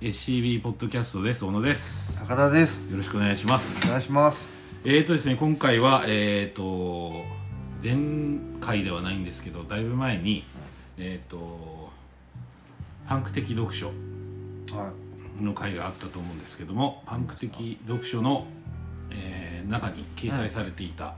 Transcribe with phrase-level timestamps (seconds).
[0.00, 1.42] SCB ポッドキャストです。
[1.42, 2.18] 小野です。
[2.18, 2.76] 高田です。
[2.90, 3.78] よろしくお願いします。
[3.86, 4.46] お願いします。
[4.84, 7.24] えーとですね今回はえーと
[7.82, 10.44] 前回ではないんですけどだいぶ前に
[10.98, 11.90] えーと
[13.08, 14.92] パンク的読書は
[15.40, 18.46] の回があったと思うんですけどもパンク的読書の、
[19.12, 21.14] えー中に掲載されていた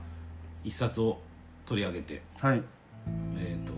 [0.63, 1.19] 一冊を
[1.65, 2.19] 取り上げて、い。
[2.41, 2.63] はい。
[3.37, 3.73] えー、と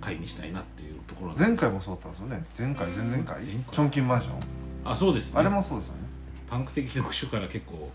[0.00, 2.44] 回にしたいなっていうところ前回もそうだったんですよね。
[2.56, 3.44] 前回前々回？
[3.44, 3.64] 前回。
[3.72, 4.34] チョンキンマンション。
[4.84, 5.40] あそうですね。
[5.40, 6.00] あれもそうですよね。
[6.48, 7.90] パンク的読書から結構。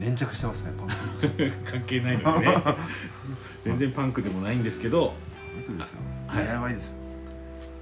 [0.00, 1.52] 粘着してますねパンク。
[1.70, 2.62] 関係ないのでね。
[3.64, 5.14] 全然パンクでもないんですけど。
[5.54, 5.98] びっくりですよ。
[6.26, 6.94] はいですよ。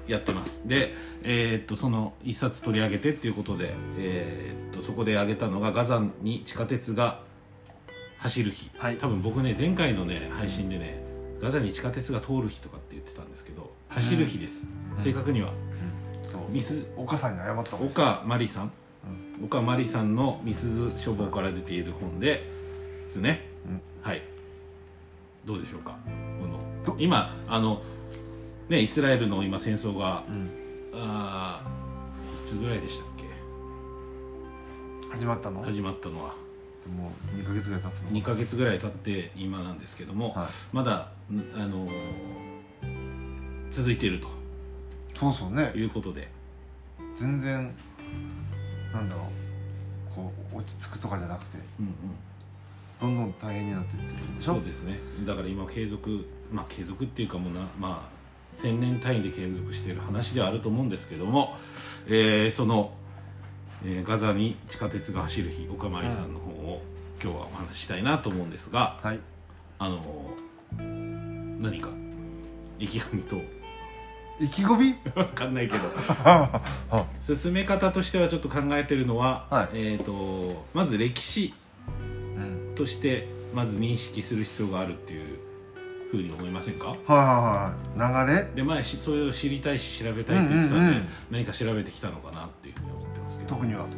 [0.06, 0.60] やってます。
[0.68, 7.22] で、えーっとその一冊取り上げてっていうことで、えーっとそこで挙げたのがガザに地下鉄が
[8.18, 8.96] 走る日、はい。
[8.98, 11.02] 多分僕ね前回のね配信でね
[11.40, 13.53] ガザに地下鉄が通る日とかって言ってたんですけど
[13.94, 15.04] 走る日です、うん。
[15.04, 15.52] 正確には。
[16.30, 16.50] そう。
[16.50, 18.72] ミス岡さんに謝ったもん岡真理さん、
[19.44, 22.50] 岡真理さんの「みすず書房」から出ている本で
[23.04, 23.48] ですね、
[24.02, 24.22] はい。
[25.44, 25.96] どうでしょうか？
[26.40, 27.82] このど今あの
[28.68, 30.50] ねイスラエルの今戦争がうん。
[30.96, 33.24] あーいつぐらいでしたっけ？
[35.10, 35.62] 始まったの？
[35.62, 36.34] 始まったのは。
[36.96, 40.48] もう2ヶ月ぐらい経つの2ヶ月ぐらい経って今なんですけども、はい。
[40.72, 42.43] まだんあのー
[43.74, 44.28] 続いていると。
[45.14, 45.72] そうそうね。
[45.74, 46.28] いうことで。
[47.16, 47.74] 全然
[48.92, 51.94] なんだろうこう落ち着くとかじゃなくてうんうん。
[53.00, 54.54] どんどん大変になっていってるんでしょ？
[54.54, 54.98] そうですね。
[55.26, 58.14] だから今継続まあ継続っていうかもうなまあ
[58.56, 61.56] 千年単位で継続している話ではあると思うんですけども、
[62.06, 62.92] えーその、
[63.84, 66.82] えーガザに地下鉄が走る日岡真理さんの方を、
[67.22, 69.18] 今日はお話ししたいなと思うんですがはい。
[69.80, 71.88] あのー何か
[72.78, 73.40] 意気込みと
[74.40, 74.94] 意気込み？
[75.14, 75.84] 分かんないけど。
[76.24, 76.60] は
[77.22, 79.68] 進め方としてはちょっと考えてるのは、はい。
[79.74, 81.54] えー、とまず歴史
[82.36, 82.40] う
[82.72, 82.74] ん。
[82.74, 85.38] としてまず認識する必要があるっていう
[86.10, 86.88] ふうに思いませんか？
[86.88, 88.50] はいはいはい流れ？
[88.56, 91.08] で前しそれを知りたいし調べたいって言ってたんで、うんうんうん。
[91.30, 93.48] 何か調べてきたのかなっていうふうに思ってますけど。
[93.50, 93.86] 特には。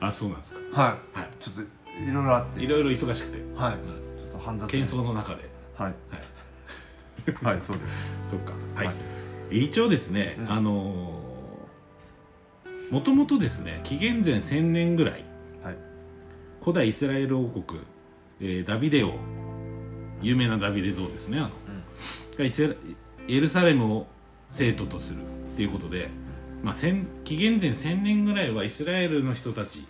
[0.00, 0.58] あそうなんですか。
[0.82, 1.24] ははい。
[1.24, 1.66] いちょっとい
[2.12, 2.60] ろいろあって。
[2.60, 3.74] いろいろ忙しくて、はい。
[3.74, 3.78] うん。
[4.18, 5.48] ちょっと煩雑喧騒の中で。
[5.76, 5.94] はい。
[6.10, 6.22] はい
[7.42, 7.82] はいそうで
[8.24, 8.30] す。
[8.32, 8.52] そっか。
[8.74, 8.92] はい、は
[9.50, 9.64] い。
[9.64, 10.52] 一応ですね、うん。
[10.52, 11.22] あの
[12.90, 15.24] もともとですね紀元前1000年ぐらい
[15.62, 15.76] はい。
[16.60, 17.80] 古代イスラエル王国、
[18.40, 19.14] えーダビデ王
[20.22, 21.50] 有名なダビデ像ですねあの、
[22.38, 22.74] がイスラ
[23.28, 24.06] エルサレムを
[24.50, 26.08] 聖都とするっていうことで、
[26.62, 29.86] まあ、千紀元前1000年ぐらいはイスラエルの人たち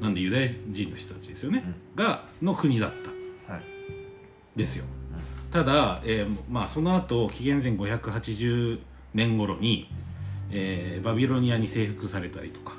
[0.00, 1.62] なんでユダヤ人の人たちですよね、
[1.94, 2.92] がの国だっ
[3.46, 3.52] た。
[3.52, 3.62] はい。
[4.56, 4.84] ですよ、
[5.52, 8.80] ただ、えーまあ、その後紀元前580
[9.14, 9.90] 年頃に、
[10.50, 12.74] えーバビロニアに征服されたりとか、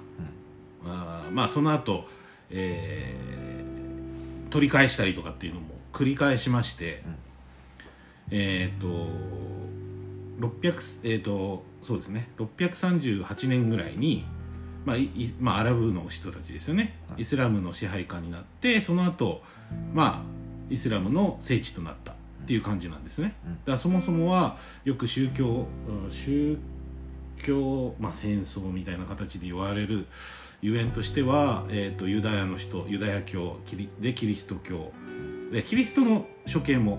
[0.85, 2.05] あーまあその後、
[2.49, 3.33] えー
[4.53, 7.15] 取り返したりとかっていうのも繰り返しまして、うん。
[8.29, 9.07] えっ、と
[10.39, 14.25] 600えっ、とそうですね638年ぐらいに
[14.85, 17.21] まあいいまあ、アラブの人たちですよね、はい。
[17.23, 19.41] イスラムの支配下になってその後
[19.93, 22.13] まあイスラムの聖地となった
[22.43, 23.53] っていう感じなんですね、うん。
[23.53, 25.67] だからそもそもはよく宗教
[26.05, 26.57] うん宗
[27.43, 30.07] 教、まあ、戦争みたいな形で言われる
[30.61, 34.91] ゆえんとしては、えー、とユダヤの人ユダヤ教キリでキリスト教。
[35.51, 36.97] でキリストの処刑も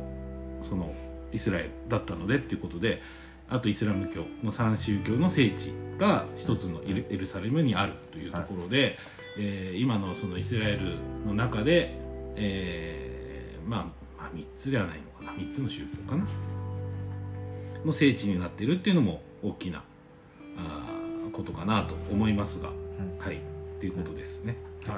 [0.69, 0.95] その
[1.33, 3.03] イスラエルだったのでっていうことで
[3.49, 8.97] あとイスラム教の三宗教の聖地が一つのエルエルサレムにあるというところで、
[9.39, 11.97] えー今のそのイスラエルの中で、
[12.37, 13.81] えーまあ、
[14.17, 15.01] まあ3つではない
[15.37, 16.27] 3つの宗教かな。
[17.85, 19.83] の聖地になっているっていうのも大きな
[20.57, 22.73] あーことかなと思いますが、ん。
[23.19, 23.37] はい。
[23.37, 24.57] っていうことですね。
[24.87, 24.97] はい。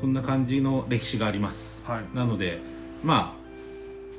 [0.00, 1.86] そんな感じの歴史があります。
[1.86, 2.16] はい。
[2.16, 2.60] なので
[3.04, 3.40] まあ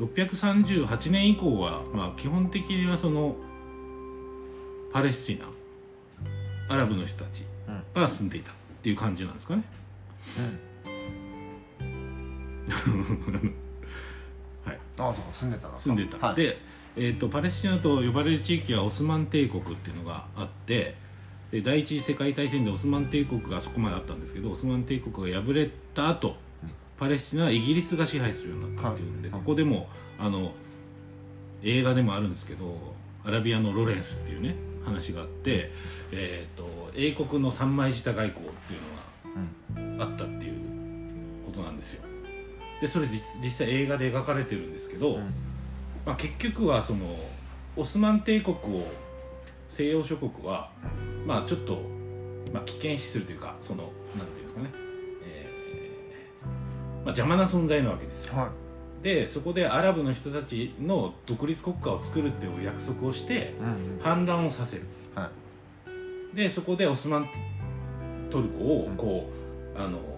[0.03, 3.35] 638年以降は、まあ、基本的にはその
[4.91, 5.45] パレスチナ
[6.73, 7.45] アラブの人たち
[7.93, 9.63] が住んでいたっていう感じなんですかね。
[14.65, 16.35] はい、ああそうか住んでたの住んでた、はい。
[16.35, 16.57] で、
[16.95, 20.95] えー、とパレスチナと呼ばれる地域はオスマン帝国っていうのがあって
[21.51, 26.37] で第一次世界大戦でオスマン帝国がそこまであったんですけどオスマン帝国が敗れた後
[26.97, 29.39] パレスチナはイギリスが支配するようになったっていうんで、はい。
[29.39, 29.89] ここでも
[30.19, 30.53] あの
[31.63, 35.71] 映画でもあるんですけどアラビアのロレンスっていうね話があって、
[36.11, 40.53] えー、と英国の三枚舌外交っていうのがあったっていう
[41.45, 42.10] ことなんですよ
[42.81, 45.33] でそれ実実際映画で描かれてるんですけど、うん。
[46.05, 47.15] まあ、結局はその
[47.77, 48.87] オスマン帝国を
[49.69, 50.71] 西洋諸国は
[51.25, 51.79] まあちょっと、
[52.51, 53.83] まあ、危険視するというかその
[54.17, 54.69] なんていうんですかね、
[55.23, 58.37] えーまあ、邪魔な存在なわけですよ。
[58.37, 59.03] はい。
[59.03, 63.99] でそこでアラブの人たちの独立国家を作るっていう約束をしてうんうん。
[64.01, 64.83] 反乱をさせる。
[65.15, 65.29] は
[66.33, 67.29] でそこでオスマン
[68.31, 69.29] トルコをうんこ
[69.75, 70.01] う、あのなん。
[70.01, 70.10] です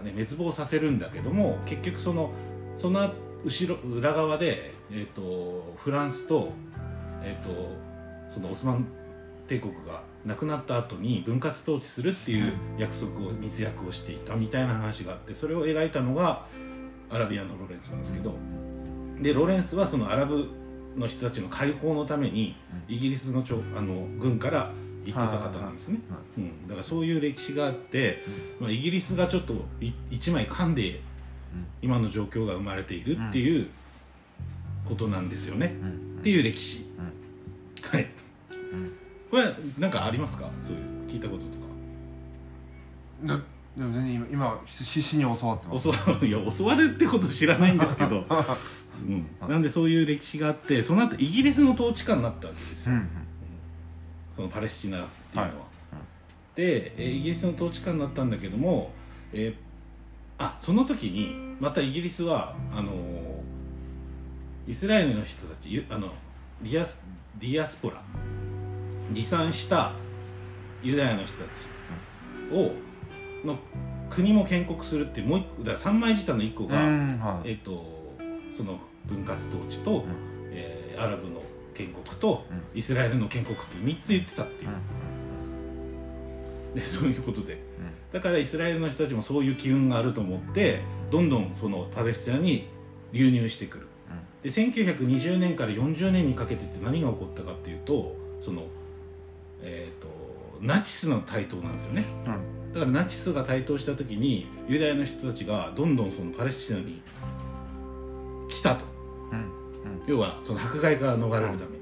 [0.00, 2.32] かね滅亡させるんだけども結局その
[2.76, 3.10] その
[3.44, 6.52] 後ろ裏側で、えー、とフランスと,、
[7.22, 8.86] えー、とそのオスマン
[9.46, 16.46] 帝国がなくなった後に分割統治するっていう約束を密約をしていたみたいな話があってそれを描いたのが
[17.08, 18.34] アラビアのロレンスなんですけど
[19.20, 20.48] でロレンスはそのアラブ
[20.96, 22.56] の人たちの解放のために
[22.88, 24.70] イギリスのちょあの軍から
[25.10, 28.24] ってた方なんですね、はいうん、だからそういう歴史があって、
[28.58, 31.00] まあ、イギリスがちょっとい一枚噛んで
[31.82, 33.68] 今の状況が生まれているっていう
[34.88, 35.76] ことなんですよね、
[36.20, 36.84] っていう歴史、
[37.82, 38.06] はい、ん。
[39.30, 40.50] これなんかありますか？
[40.62, 41.50] そういう聞いたことと
[43.34, 43.36] か。
[43.38, 43.42] で
[43.76, 45.84] でも全然今今必必死に教わってます。
[45.84, 48.26] 教わいや教わるってこと知らないんですけど、
[49.06, 53.08] うん、なんでそういう歴史があってその後イギリスの統治下になったわけですよ、うん
[54.40, 56.56] そのパレスチナっていうのは、はい。
[56.56, 58.90] で、えーイギリスの統治下になったんだけども、
[59.34, 59.70] えー
[60.42, 66.08] あその時にまたイギリスはあのーイスラエルの人たちゆあの
[66.62, 66.98] ディアス
[67.38, 68.00] ディアスポラ
[69.12, 69.92] 離散した
[70.82, 72.72] ユダヤの人たちを
[73.46, 73.58] の
[74.08, 77.50] 国も建国するっていうもう一個だから三枚舌の一個が、うんはい。
[77.50, 78.00] えっと
[78.56, 80.06] その分割統治と、
[80.50, 81.39] えーアラブの
[81.80, 82.44] 建国と、
[82.74, 84.70] うイスラエルの建国っていう3つ言ってたっていう。
[86.70, 87.58] うん、でそういうことで。
[88.12, 90.82] だからイスラエルの人たちもそういう機運があると思って
[91.12, 92.66] どんどんそのパレスチナに
[93.12, 93.86] 流入してくる。
[94.42, 98.64] で1920年から40年にかけてって何が起こったかっていうとその
[99.62, 100.08] えっ、と
[100.60, 102.04] ナチスの台頭なんですよね。
[102.26, 102.32] うん。
[102.32, 102.40] うん
[102.70, 107.02] だからナチスが台頭した時にユダヤの人たちがどんどんそのパレスチナに
[108.48, 108.84] 来たと。
[108.84, 108.99] うん
[110.06, 111.80] 要はその迫害から逃れるために。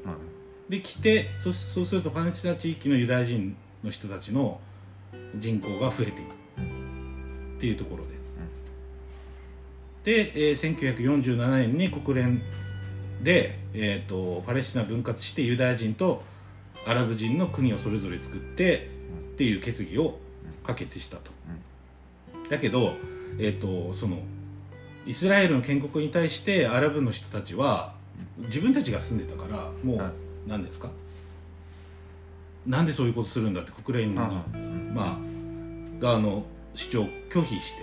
[0.69, 4.61] で来てそそうするとパレスチナ地域のユダヤ人の人たちの
[5.37, 6.39] 人口が増えていく。
[7.59, 8.05] っていうところ
[10.05, 12.41] で、で、えー1947年に国連
[13.23, 16.23] で、えー、とパレスチナ分割してユダヤ人と
[16.87, 18.91] アラブ人の国をそれぞれ作って
[19.35, 20.19] っていう決議を
[20.65, 21.33] 可決したと、
[22.49, 22.95] だけど、
[23.39, 24.19] えー、とその
[25.07, 27.95] イスラエルの建国に対してアラブの人たちは
[28.47, 30.13] 自分たちが住んでたからもう、はい。
[30.47, 30.91] 何ですか？
[32.67, 35.19] なんでそういうことするんだって国連に、うんまあ
[36.01, 36.45] 側の
[36.75, 37.83] 主張を拒否して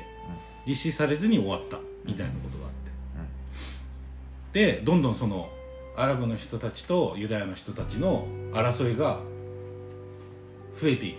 [0.65, 2.71] 実施されずに終わったみたいなことがあっ
[4.53, 5.49] て、でどんどんその
[5.97, 9.21] アラブの人たちとユダヤの人たちの争いが
[10.81, 11.17] 増えていく、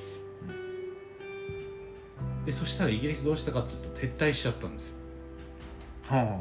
[2.47, 4.97] でそしたらイギリスどうしたかっていうと撤退しちゃったんですよ。
[6.09, 6.25] はあ。
[6.25, 6.41] は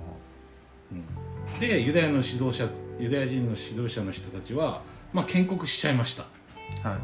[1.60, 2.68] でユダヤの指導者
[3.00, 4.82] ユダヤ人の指導者の人たちは、
[5.14, 6.24] まあ、建国しちゃいました。
[6.88, 6.98] は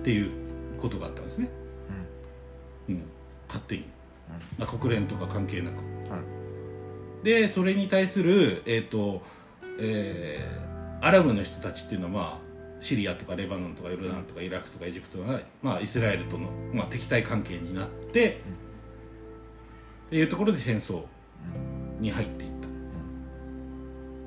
[0.00, 0.04] い。
[0.04, 0.30] ていう
[0.80, 1.48] ことがあったんですね、
[2.88, 3.02] うん、
[3.46, 3.84] 勝手に、
[4.58, 5.76] まあ、国連とか関係なく。
[6.12, 6.18] は
[7.22, 7.24] い。
[7.24, 9.22] でそれに対する、えーと
[9.78, 10.62] えー
[11.02, 18.40] アラブの人たちっていうのは、まあ、シリアとかレバノンとかヨルダンとかイラクとかエジプトが、まあ、イスラエルとの、まあ、敵対関係になって、
[20.06, 21.02] っていうところで戦争
[21.98, 22.70] に入っていった、っ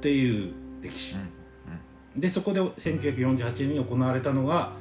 [0.02, 0.54] ていう
[0.90, 1.16] 歴史、
[2.16, 4.74] でそこで1948年に行われたのが、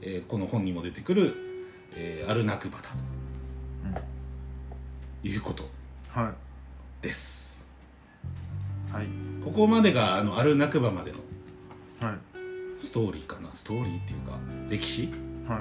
[0.00, 1.34] えーこの本にも出てくる、
[1.94, 2.90] えーアルナクバだ
[5.22, 5.68] ということ
[6.10, 6.32] は
[7.02, 7.64] です。
[8.90, 9.06] いはい。
[9.44, 11.18] ここまでがあのアルナクバまでの
[12.06, 12.18] はい。
[12.86, 13.52] ストーリーかな。
[13.52, 14.38] ストーリーっていうか
[14.68, 15.08] 歴史
[15.48, 15.60] は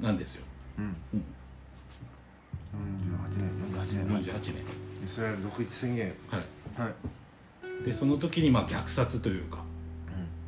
[0.00, 0.02] い。
[0.02, 0.44] なんですよ。
[0.78, 0.96] うん。
[1.14, 1.24] うん。
[3.82, 4.22] 48年48年。
[4.22, 4.64] 48年。
[5.04, 6.14] イスラエル独立宣言。
[6.30, 6.80] はい。
[6.80, 6.92] はい
[7.84, 9.58] でその時にまあ虐殺というか、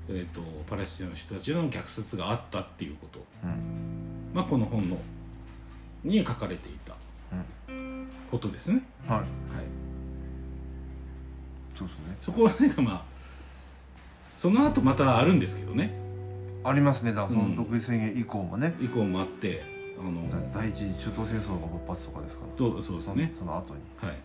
[0.09, 4.33] えー、とパレスチナの人たちの虐殺があったっていうこと、うん。
[4.35, 4.97] まあ、この本の
[6.05, 6.95] に書かれていた。
[8.31, 9.19] ことですね、はい。
[9.19, 9.27] はい、
[11.75, 12.17] そうですね。
[12.23, 13.05] そこはねまあ
[14.37, 15.93] その後またあるんですけどね。
[16.63, 17.13] ありますね。
[17.13, 17.51] だからそうん。
[17.51, 19.65] の独立宣言以降もね、以降もあって
[19.99, 22.53] あのだ第一次中東戦争が勃発とかですから。
[22.53, 23.33] とそうですね。
[23.35, 23.81] そのその後に。
[23.97, 24.17] はい、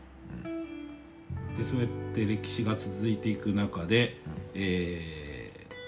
[1.58, 4.18] でそうやって歴史が続いていく中で、
[4.54, 5.26] えー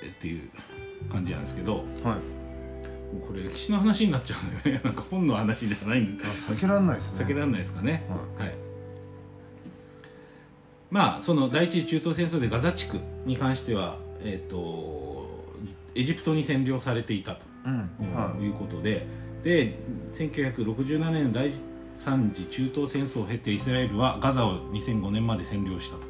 [0.07, 0.49] っていう
[1.11, 2.19] 感じなんですけどもはい。
[3.15, 4.81] うこれ歴史の話になっちゃうんだよね。
[4.85, 6.23] なんか本の話ではないんで。
[6.23, 7.23] 避けられないですね。
[7.23, 8.03] 避けられないですかね。
[8.09, 8.55] ははい。
[10.89, 15.45] まあその第一次中東戦争でガザ地区に関しては、えー、と
[15.95, 17.89] エジプトに占領されていたと、うん。
[18.13, 18.43] はい。
[18.43, 19.05] いうことで
[19.43, 19.79] で
[20.15, 21.51] 1967年の第
[21.97, 26.03] 3次中東戦争を経てイスラエルはガザを2005年まで占領したと、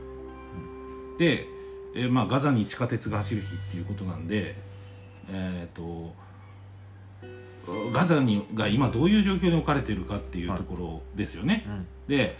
[1.17, 1.47] で、
[1.95, 4.55] えーまあ、ガザに地下鉄が走る日っていうことなんで
[5.29, 6.13] えっ、と
[7.91, 11.87] ガザにが今どういう状況に置かれているかっていうところですよね、うん。
[12.07, 12.37] で、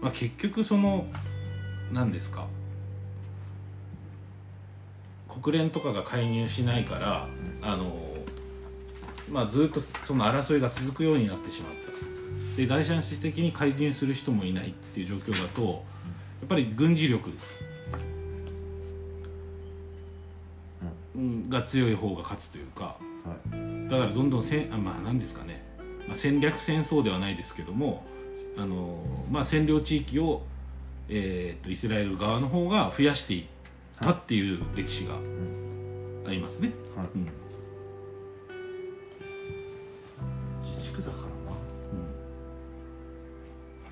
[0.00, 1.06] まあ、結局その
[1.92, 2.46] 何ですか
[5.42, 7.28] 国連とかが介入しないから、
[7.60, 8.16] あの
[9.30, 11.85] まあ、ずっとその争いが続くようになってしまった
[12.56, 15.68] で第三者的に介入する人もいないっていう状況だとや
[16.46, 17.30] っぱり軍事力
[21.14, 21.50] うん。
[21.50, 23.90] が強い方が勝つというかはい。
[23.90, 25.62] だからどんどんせんあまあ何ですかね、
[26.08, 28.04] まあ、戦略戦争ではないですけども
[28.56, 30.42] あの、まあ、占領地域を、
[31.10, 33.44] えー、とイスラエル側の方が増やしていっ
[34.00, 35.14] たっていう歴史が
[36.26, 36.72] ありますね。
[36.96, 37.06] はい。
[37.14, 37.45] うん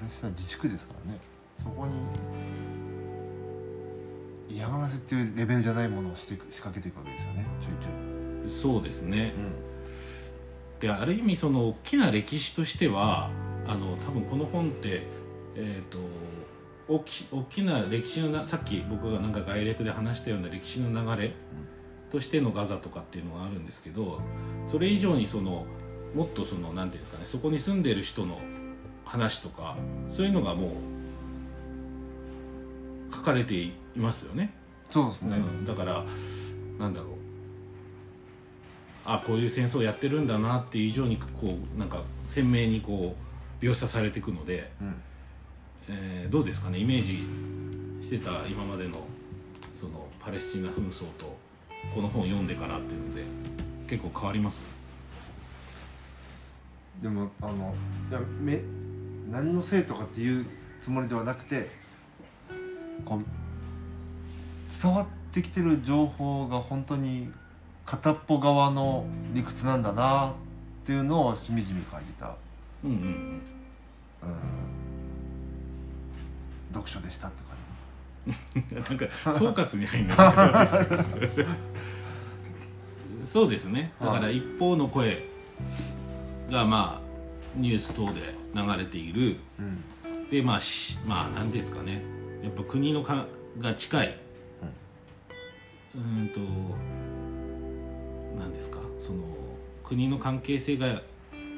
[0.04, 1.18] 自治区ですからね。
[1.58, 1.92] そこに
[4.48, 7.46] 嫌がらせっていうレベルじゃないものをしていく仕掛けていくわけですよね。
[7.60, 7.92] ちょいちょい。
[8.08, 8.14] うん
[8.46, 9.32] そうですね、
[10.80, 13.30] である意味その大きな歴史としては
[13.66, 15.02] あの多分この本って
[15.56, 15.98] えっ、と
[16.88, 21.32] 大き大きな歴史のなさっき僕がなんか概略で話したような歴史の流れ
[22.10, 24.20] としてのガザとかっていうのがあるんですけど
[24.66, 25.64] それ以上にその
[26.14, 28.38] もっとそのなんていうんですかねそこに住んでいる人の
[29.14, 29.76] 話とか
[30.10, 30.72] そういうのがも
[33.10, 34.52] う書かれていますよね。
[34.90, 36.04] そうですね、うん、だから
[36.78, 37.10] なんだろう。
[39.04, 43.14] あこういう戦争やってるんだなっていう以上にこうなんか鮮明にこ
[43.62, 44.94] う描写されていくので、うん。
[45.86, 46.78] えーどうですかね？
[46.78, 47.22] イメージ
[48.02, 48.94] してた今までの
[49.78, 51.36] そのパレスチナ紛争と
[51.94, 53.22] この本を読んでからっていうので
[53.86, 54.62] 結構変わります？
[57.02, 57.74] でもあの
[58.10, 58.62] いやめ
[59.30, 60.46] 何のせいとかっていう
[60.82, 61.70] つもりではなくて
[63.04, 63.22] こう
[64.82, 67.30] 伝わってきてる情報が本当に
[67.86, 70.32] 片っぽ側の理屈なんだなっ
[70.86, 72.36] ていうのをしみじみ感じた、
[72.84, 73.40] うんうんうん、
[76.72, 77.54] 読書でしたって感
[78.26, 79.06] うん なんか
[79.38, 81.48] 総括みたいになってるんですけど
[83.26, 83.92] そうですね。
[84.00, 85.26] だから一方の声
[86.50, 89.32] がまあニュース等で流れている。
[89.32, 90.30] じ、うん。
[90.30, 92.02] でまあしまあ何ですかね。
[92.42, 93.26] やっぱ国のか
[93.58, 94.18] が近い、
[95.94, 96.40] うーんと
[98.38, 98.78] 何ですか。
[99.00, 99.22] その
[99.84, 101.02] 国の関係性が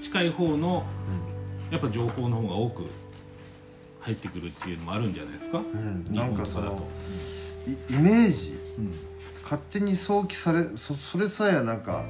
[0.01, 0.85] 近い方の
[1.71, 2.85] やっぱ情報の方が多く
[4.01, 6.87] 入ってくるっていうのもあるんじゃないですか、うん、日なんかその、
[7.67, 8.93] イイメージうん。
[9.43, 12.05] 勝手に想起されそそれさえなんか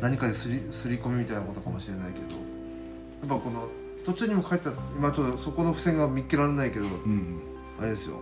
[0.00, 3.68] 何かですりすり込みみたいなことかもしれないけどやっぱこの
[4.04, 7.40] 途中にも書いてあった今ちょっとそこの付箋が見っけられないけどうん
[7.80, 8.16] あれですよ。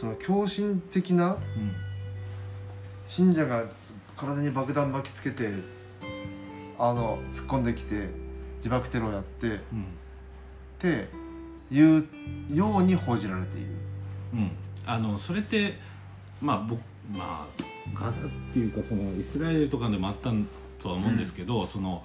[0.00, 1.40] その狂信的なうん。
[3.08, 3.64] 信者が
[4.16, 5.50] 体に爆弾巻きつけて
[6.78, 8.08] あの突っ込んできて
[8.56, 9.86] 自爆テロをやってっうん。
[10.78, 11.08] て
[11.70, 12.06] いう
[12.52, 13.68] ように報じられている。
[14.34, 14.50] うん、
[14.84, 15.78] あのそれって
[16.40, 18.12] まあ僕まあガザっ
[18.52, 20.30] ていうかそのイスラエルとかでもあった
[20.82, 22.02] とは思うんですけど、その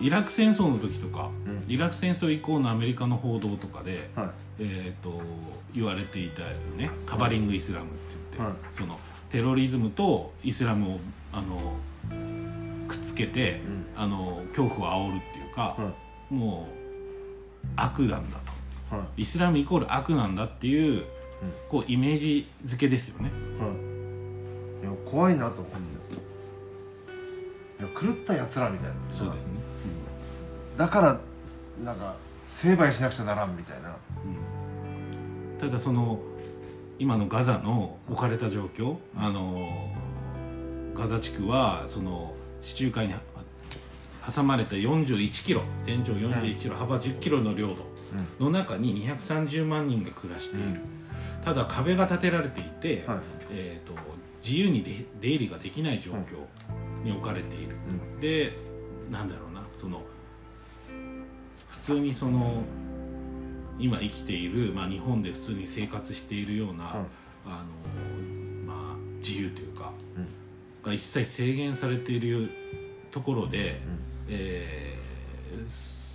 [0.00, 1.72] イラク戦争の時とかうん。
[1.72, 4.30] イラク戦争以降のアメリカの報道とかで、はい。
[4.60, 5.20] えー、と
[5.74, 6.90] 言われていたよね。
[7.06, 8.76] カバリングイスラムって言って、はい。
[8.76, 8.98] その
[9.30, 10.98] テロリズムとイスラムを
[11.32, 11.76] あの
[12.88, 13.86] くっつけて、うん。
[13.96, 15.92] あの恐怖を煽るっていうか、は
[16.30, 16.68] も
[17.64, 18.38] う悪なんだ
[18.90, 18.96] と。
[18.96, 21.04] はイスラムイコール悪なんだっていう,、うん。
[21.68, 23.30] こうイメージ付けですよね。
[25.14, 25.94] 怖いなと思って
[27.94, 29.52] 狂ったやつらみたいなそうですね、
[30.76, 31.20] だから
[31.84, 32.16] なんか
[32.48, 33.96] 成敗しなくちゃならんみたいな。
[34.24, 35.58] うん。
[35.58, 36.20] ただその
[36.98, 39.90] 今のガザの置かれた状況、あの
[40.94, 43.14] ガザ地区はその地中海に
[44.32, 47.74] 挟まれた41キロ全長41キロ、幅10キロの領
[48.38, 50.80] 土の中に230万人が暮らしている、
[51.44, 53.18] ただ壁が建てられていて、はい。
[53.50, 53.94] えー、と
[54.44, 56.44] 自由に出出入りができない状況
[57.04, 57.76] に置かれている、
[58.20, 58.56] で
[59.10, 60.02] なんだろうなその
[61.84, 62.62] 普通にその
[63.78, 67.04] 今生きている、まあ、日本で普通に生活しているような、
[67.44, 67.64] あの
[68.66, 69.92] まあ、自由というか、
[70.82, 72.50] が一切制限されている
[73.10, 73.80] ところで、
[74.28, 75.04] えー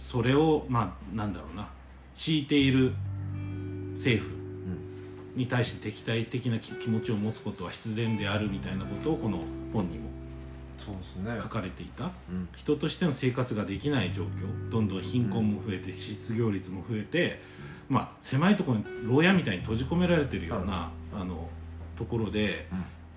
[0.09, 1.69] それをまあなんだろうな
[2.15, 2.93] 敷いている
[3.93, 4.35] 政府
[5.35, 10.09] に対して敵対的な気気持ちを持つことは必然であるみたいなことをこの本にも
[10.79, 11.39] そうですね。
[11.41, 12.05] 書かれていた。
[12.05, 12.47] うん。
[12.55, 14.71] 人としての生活ができない状況。
[14.71, 17.41] どんどん貧困も増えて失業率も増えて、
[17.89, 21.47] まあ、狭いところに牢屋みたいに閉じ込められてるような、あの
[21.97, 22.67] ところで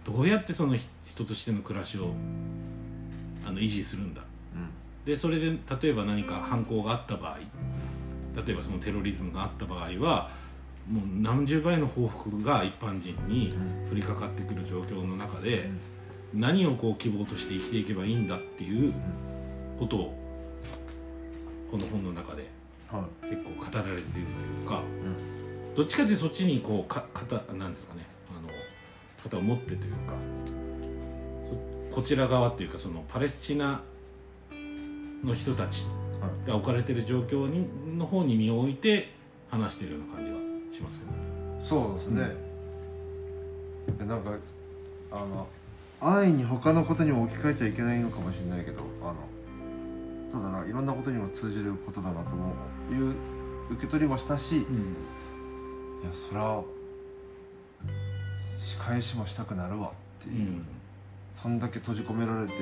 [0.04, 2.12] どうやってそのひ人としての暮らしを
[3.46, 4.22] あの維持するんだ。
[4.54, 4.68] うん。
[5.04, 7.38] でそれで例えば何か犯行があった場合
[8.44, 10.30] 例えばそのテロリズムがあった場合は
[10.90, 13.54] もう何十倍の報復が一般人に
[13.90, 15.70] 降りかかってくる状況の中で、
[16.34, 18.92] 何をこう希望として生きていけばいいんだっていう
[19.78, 20.18] ことを
[21.70, 22.50] この本の中で
[22.88, 23.30] はい。
[23.30, 24.26] 結構語られている
[24.58, 25.74] というかうん。
[25.74, 28.06] どっちかというとそっちにこうか肩なんですかね。
[28.30, 28.48] あの
[29.22, 30.14] 肩を持ってというか
[31.90, 33.80] そこちら側っていうかそのパレスチナ
[35.24, 35.86] の人たち
[36.20, 36.48] はい。
[36.48, 37.66] が置かれている状況に
[37.98, 39.12] の方に身を置いて
[39.50, 40.38] 話しているような感じは
[40.74, 41.18] しますけどね。
[41.62, 42.36] そうですね、
[43.98, 44.36] でなんか
[45.12, 45.46] あの
[46.02, 49.14] 安易に他のことにも置き換えちゃいけないのかもしれないけどあの
[50.32, 52.54] ただないろんなことにも通じることだなとも
[52.90, 53.14] いう
[53.70, 54.66] 受け取りもしたしいや
[56.12, 56.60] そら
[58.58, 60.66] 仕返しもしたくなるわっていう、うん。
[61.36, 62.54] そんだけ閉じ込められて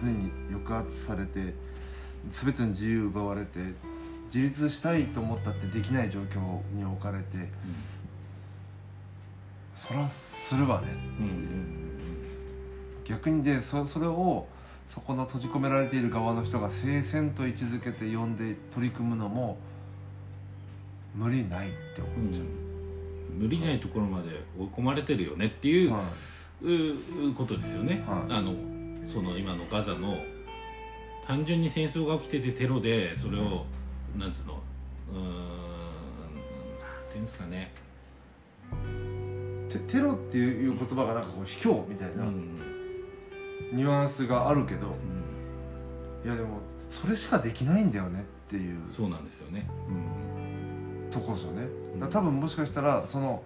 [0.00, 1.54] 常に抑圧されて
[2.30, 3.58] 全ての自由奪われて
[4.32, 7.48] 自立したいと思ったってできない状況に置かれて
[9.74, 11.95] そらするわねうんうん
[13.06, 14.46] 逆にでそそれを
[14.88, 19.58] そこの閉じ込められている側の人が聖戦と位置づけて呼んで取り組むのも
[21.14, 22.44] 無理ないって思うんっちゃう、
[23.32, 26.02] 無理ないところまで追い込まれてるよねっていう、は
[26.62, 28.32] ううことですよね、はい。
[28.32, 28.54] あの
[29.08, 30.18] その今のガザの
[31.26, 33.64] 単純に戦争が起きててテロでそれを、
[34.16, 34.60] なんつうの
[35.12, 35.22] うーん
[37.10, 37.72] ていうんですかね、
[39.68, 42.24] いテテロっていう言葉がなんかこう卑怯みたいな。
[42.24, 42.75] うん
[43.72, 46.28] ニュアンスがあるけど、うん。
[46.28, 46.58] いやでも
[46.90, 48.78] それしかできないんだよねっていう。
[48.88, 49.68] そうなんですよね、
[51.10, 51.66] とこですよね
[52.10, 53.42] 多分もしかしたらその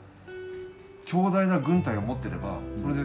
[1.07, 3.05] 強大な軍隊を持ってればそれで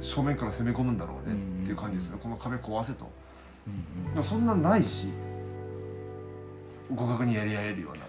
[0.00, 2.18] 正面から攻め込むんだろうねっていう感じですね。
[2.22, 3.10] この壁壊せと。
[3.66, 4.24] うんうん。
[4.24, 5.08] そんなんないし
[6.94, 8.05] 互角にやり合えるような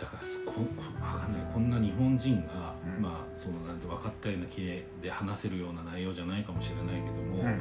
[0.00, 1.42] だからここわかんない。
[1.52, 3.02] こんな日本人が、うん。
[3.02, 4.62] まあそのなんて分かったような気
[5.02, 7.60] で話せるような内容じゃないかもしれないけども、うん。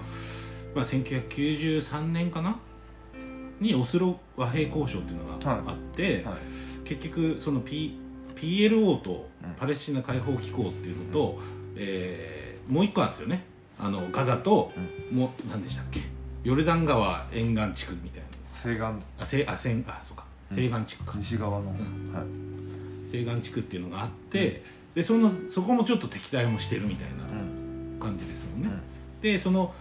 [0.75, 2.57] まあ、1993年かな？
[3.59, 6.35] にオスロ和平交渉っていうのがあって、はい。
[6.85, 7.99] 結局その、P、
[8.35, 9.53] PLO とうん。
[9.55, 11.39] パレスチナ解放機構っていうのと、
[11.75, 12.39] えー
[12.71, 13.43] もう一個あるんですよね。
[13.79, 14.71] あのガザと、
[15.11, 16.01] もう何でしたっけ？
[16.43, 18.23] ヨルダン川沿岸地区みたい
[18.53, 18.79] 西岸。
[18.79, 20.18] なあせあせんあそうか
[20.51, 22.11] 西岸地区か、西側の、ん。
[22.13, 22.25] はい。
[23.11, 24.63] 西岸地区っていうのがあって、
[24.95, 27.99] でそのそこもちょっと敵対もしてるみたいなうん。
[27.99, 28.81] 感じですよね、うん。
[29.21, 29.73] でその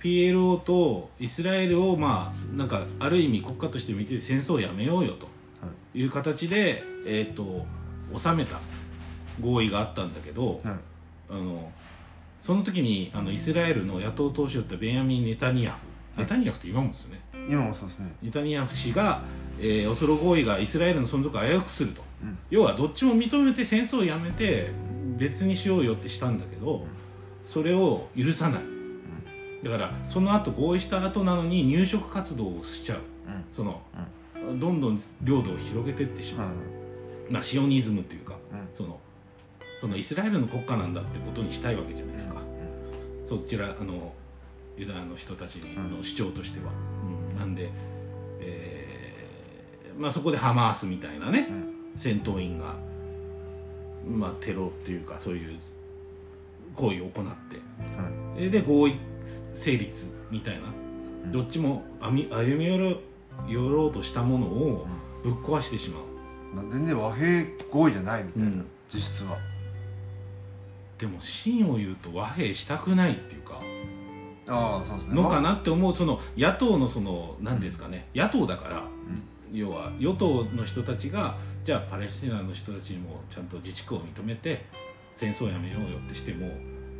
[0.00, 5.28] PLO とイスラエルをまあなんかある意味国家として見て戦争をやめようよと
[5.94, 6.04] い。
[6.04, 7.64] う形で、えー、と
[8.16, 8.60] 収めた
[9.40, 10.60] 合意があったんだけど、はい。
[11.30, 11.72] あの
[12.40, 16.20] その時にあのイスラエルの野党党首だったベンヤミン・ネタニヤフ。
[16.20, 17.20] ネタニヤフって今もですよね。
[17.48, 18.14] 今もそうですね。
[18.22, 19.22] ネタニヤフ氏が、
[19.60, 22.02] えーオスロ合意がイスラエルの存続を危うくすると。
[22.22, 22.38] うん。
[22.50, 24.70] 要はどっちも認めて戦争をやめて
[25.16, 26.86] 別にしようよってしたんだけど、
[27.44, 28.62] それを許さない、
[29.62, 32.98] だからその後合意した後なのに入植活動をしちゃう。
[32.98, 33.44] うん。
[33.54, 33.80] その、
[34.58, 36.56] どんどん領土を広げていってしまう、はい
[37.30, 38.68] まあ、シオニズムっていうかうん。
[38.76, 39.00] その
[39.80, 42.36] そのイスラエルの国家なんだってことにしたいわけじゃないですか、
[43.28, 44.12] そちらあの
[44.76, 46.72] ユダヤの人たちの主張としては、
[47.32, 47.38] うん。
[47.38, 47.93] なんで、えー
[49.98, 51.74] まあ、そこでハマースみたいなね、うん。
[51.96, 52.74] 戦闘員が、
[54.08, 55.58] まあ、テロっていうかそういう
[56.74, 57.22] 行為を行って。
[57.22, 58.46] はい。
[58.46, 58.96] えで合意
[59.54, 60.62] 成立みたいな、
[61.24, 61.32] うん。
[61.32, 62.96] どっちも歩み寄ろ
[63.48, 64.86] 寄ろうとしたものを
[65.22, 68.66] ぶっ壊してしまう、な全然和平合意じゃないみたいな、うん。
[68.92, 69.36] 実質は。
[70.98, 73.60] でも真を言うと和平したくないっていうか。
[74.46, 75.14] ああそうですね。
[75.14, 79.22] のかなって思うその野党のその何ですかね、野党だからうん
[79.54, 84.64] 要は与党の人たちがじゃあパレスチナの人たちにもちゃんと自治区を認めて
[85.16, 86.50] 戦争をやめようよってしても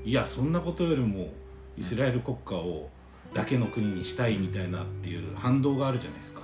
[0.04, 1.32] いやそんなことよりも
[1.76, 2.88] イスラエル国家を
[3.34, 6.42] だけの国にしたいみたいなっていう反動があるじゃないですか、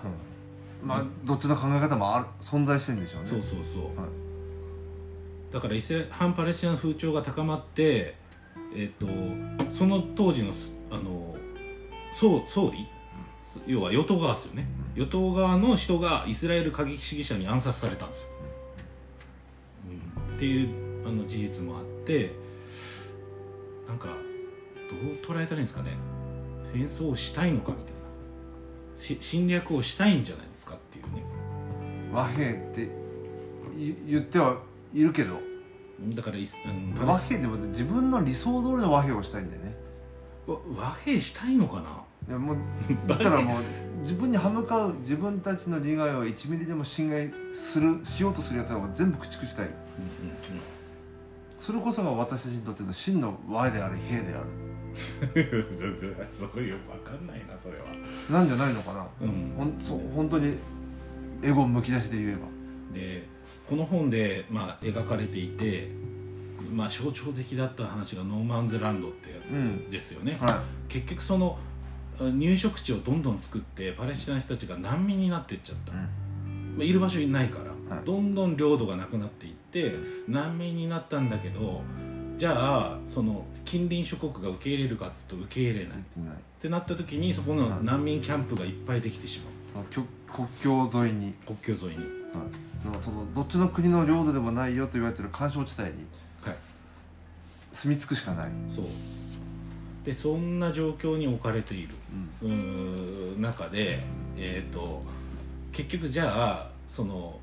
[0.83, 0.89] うん。
[0.89, 3.29] まあどっちの考え方もある存在してるんでしょうね。
[3.29, 5.53] そうそうそう、はい。
[5.53, 8.17] だからイスラ反パレスチナ風潮が高まって、
[8.75, 9.07] えっと
[9.73, 11.37] その当時のすあの
[12.13, 12.89] 総総理、
[13.67, 18.29] 要は与党側ですよね、与党側の人がイスラエル過激主義者に暗殺されたんですよ、
[20.29, 20.37] うん。
[20.37, 22.33] っていうああの事実もあって
[23.89, 25.97] なんかどう捉えたらいいんですかね。
[26.73, 27.91] 戦争をしたいのかみたいな。
[28.97, 31.25] し侵略をしたいんじゃないですかっていうね。
[32.13, 32.83] 和平って
[33.77, 34.59] い言っては
[34.95, 35.41] いるけど。
[36.15, 39.77] だからいあの和平でも自分の理想通りの和平をしたいんだよね。
[40.47, 42.57] わ和平したいのかないやもう
[43.09, 43.63] だからもう
[44.03, 49.67] 自分に歯向かう自分たちの利害を1ミリでも侵害するしようとするやつらを全部駆逐したい。
[49.67, 49.77] うんうん
[51.59, 54.47] それこそが私たちにとっての真の和である平である。
[55.37, 57.85] うんすごいよくわかんないなそれは。
[58.31, 59.53] なんじゃないのかな、うん。
[59.59, 60.57] ほんそう本当に
[61.43, 62.39] エゴむき出しで言えば。
[62.95, 63.29] で
[63.69, 65.91] この本で、まあ、描かれていて、
[66.75, 69.85] まあ、象徴的だった話がノーマンズランドってやうん。
[69.91, 71.59] つですよね、は結局その
[72.29, 76.03] 入植地をどんどん作ってパレスチナの人たちが難民になっていっちゃった、い、ま
[76.81, 78.05] あ、いる場所いないから、はい。
[78.05, 79.95] どんどん領土がなくなっていって
[80.29, 81.83] 難民になったんだけど
[82.39, 85.99] じゃあその近隣諸国が受け入れるかっつうと受け入れない。
[85.99, 86.01] っ
[86.63, 89.41] てなった時にそこの難民キャンプがいっぱいできてし
[89.75, 89.85] まう。
[89.85, 92.05] 国国境沿いに、国境沿いに。
[92.87, 96.07] はい、そのどっちの国の領土でもないよと言われてる干渉地帯に
[96.43, 96.57] はい。
[97.73, 98.87] 住み着くしかない、そう
[100.05, 101.95] でそんな状況に置かれている。
[102.43, 103.41] うん。
[103.41, 104.01] 中で、
[104.37, 105.03] えー、と
[105.73, 107.39] 結局じゃあその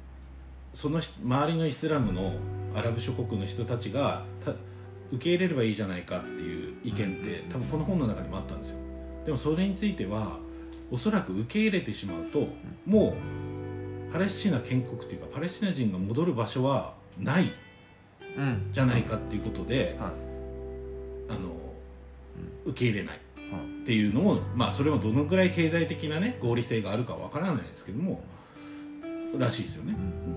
[0.74, 2.34] そのし周りのイスラムの
[2.76, 4.52] アラブ諸国の人たちがた
[5.12, 8.78] 受け入れればいいじゃないかっていう意見って多分この本の中にもあったんですよ。
[9.26, 10.38] でもそれについては
[10.92, 12.48] おそらく受け入れてしまうと
[12.86, 13.16] も
[14.10, 17.52] うパレスチナ建国っていうかパレスチナ人が戻る場所はない
[18.38, 18.70] うん。
[18.72, 20.12] じゃないかっていうことで、はい。
[21.30, 21.67] あの
[22.66, 23.16] 受け入れない。
[23.16, 23.22] はい
[23.84, 28.22] っていうのもまあそれもどのぐらい経済的なね合理性があるかわからないですけども
[29.38, 30.30] らしいですよね、う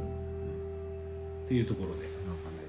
[1.43, 1.45] ん。
[1.47, 2.13] っていうところで、なんか
[2.51, 2.61] ね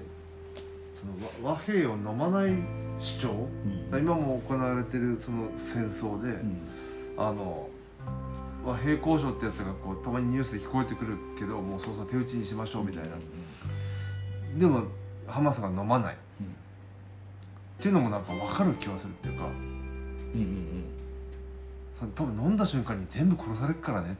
[1.00, 1.12] その
[1.48, 2.52] 和和平を飲まない
[2.98, 3.48] 主張
[3.92, 4.00] うん。
[4.00, 6.56] 今も行われてるその戦争で、うん。
[7.16, 7.68] あの
[8.64, 13.10] 和平交渉ってやつがこうたまにニュースで聞こえてくるけどもうそうそう手打ちにしましょうみたいな。
[14.58, 14.82] でも
[15.28, 16.16] ハマスが飲まない
[17.82, 20.84] っていうのもなんか分かる気はするっていうかうんうん
[21.98, 24.16] そ多分飲んだ瞬間に全部殺されるからね。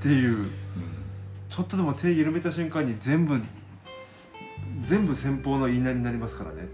[0.00, 0.48] っていう。
[1.48, 3.40] ちょっとでも手緩めた瞬間に全部
[4.82, 6.66] 全部先方の言いなりになりますからね。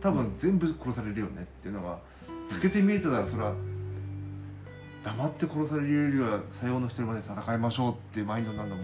[0.00, 1.98] 多分全部殺されるよねっていうのが
[2.48, 3.52] 透けて見えてたらそれは
[5.02, 8.82] 黙って殺されるよりは最後の一人まで戦いましょうっていうマインドになるのも。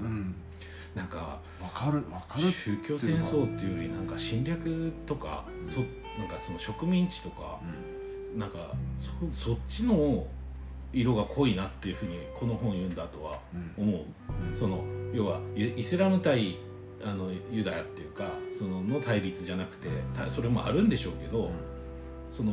[0.00, 0.16] うんうん。
[0.16, 0.41] うん
[0.94, 5.80] なんか分かる分かる宗教戦争っていうよりなんか侵略とかそ
[6.20, 7.60] なんかその植民地とか
[8.36, 8.72] なんか
[9.32, 10.26] そそっちの
[10.92, 13.88] 色が濃いなっていうふうにこの本読んだ後はうん。
[13.88, 14.04] 思う。
[14.58, 16.58] その要はイイスラム対
[17.04, 21.50] あのユダヤっていうかそのの対立じゃなくてたそれもあるんでしょうけど、
[22.30, 22.52] その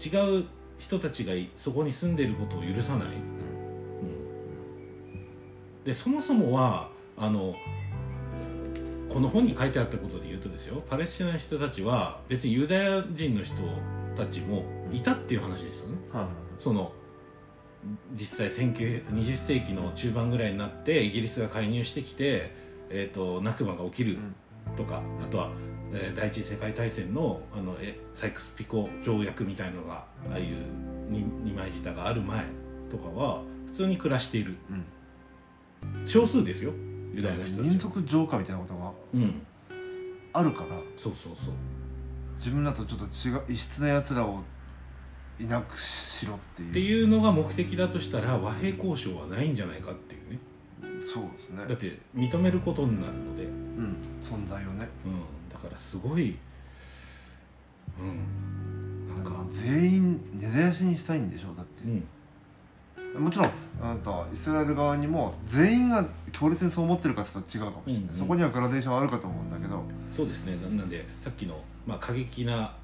[0.00, 0.44] 違う
[0.78, 3.10] 人たちがいそこに住んでいることを許さない、う
[5.82, 6.88] ん、でそもそもは
[7.20, 7.54] あの
[9.10, 13.56] この本に書いてあったことで言うとですよパレスチナの人たちは別にユダヤ人の人
[14.16, 15.96] たちもいたっていう話ですよね。
[16.12, 16.26] はい
[16.58, 16.92] その
[18.14, 22.52] 実際1920世紀の中盤ぐらいになってイギリスが介入してきて、
[22.90, 24.18] えー、とナクバが起きる
[24.76, 25.50] とか、あとは、
[25.94, 30.46] えー第一次世界大戦のあのえサイクス・ピコ条約みたいのがああいう
[31.10, 32.44] に二枚舌がある前
[32.90, 34.56] とかは普通に暮らしている。
[34.70, 34.84] うん。
[36.06, 36.72] 少数ですよ
[37.14, 39.42] ユダヤの人た民ちは族浄化みたいなことがうん。
[40.32, 41.54] あるからそうそうそう。
[42.36, 44.42] 自分らとちょっと違う異質なやつらを
[45.38, 46.70] いなくしろっていう。
[46.70, 50.38] っていうのが目的だとしたら和平交渉はないんじゃないかっていうね。
[51.04, 51.64] そうですね。
[51.66, 54.88] だって認めることになるので、うん、うん存在をね。
[55.52, 56.36] だからすごい
[57.98, 59.22] うん。
[59.22, 59.44] なんか。
[59.50, 61.84] 全員根絶やしにしたいんでしょだって。
[61.84, 62.04] う、ん
[63.18, 63.50] もちろん
[63.82, 68.16] あとイスラエル側にも全員が強烈にそう思ってるかちょっと違うかもしれない、うんうん。
[68.16, 69.82] そこにはグラデーションあるかと思うんだけど。
[70.14, 70.56] そうですね。
[70.56, 72.74] ななんでさっきの、まあ、過激な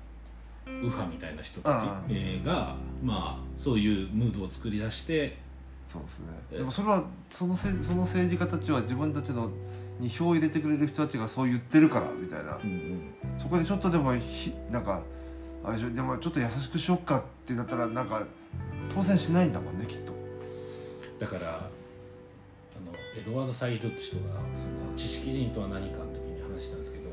[0.66, 5.38] 右派みたいな人たちが、まあ、そういうムードを作り出して
[5.88, 6.26] そうですね。
[6.52, 9.50] えでもそれはそのせその政治家たちは自分たちの
[10.00, 12.56] に票を入れてくれる人たちがそう言ってるからみたいな。
[12.56, 13.14] うんうん。
[13.38, 15.02] そこでちょっとでもひなんか
[15.64, 18.22] あでもちょっと優しくしよっかってなったらなんか
[18.94, 20.12] 当選しないんだもんねきっと
[21.18, 21.70] だから
[22.76, 27.11] あのエドワード・サイードって人がその知識人とは何かの時に話したんですけど、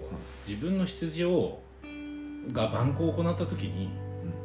[0.48, 1.62] 自分の出自を
[2.52, 3.90] が蛮行を行った時に、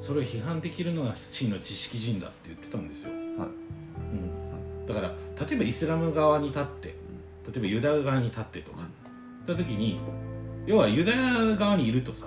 [0.01, 3.19] それを批判できるのが真の知識人だって言ってたんですよ、はい。
[3.19, 5.09] うん、だから
[5.47, 6.95] 例えばイスラム側に立って例
[7.57, 8.79] えばユダヤ側に立ってとか
[9.47, 9.99] 言った時に
[10.67, 12.27] 要はユダヤ側にいるとさ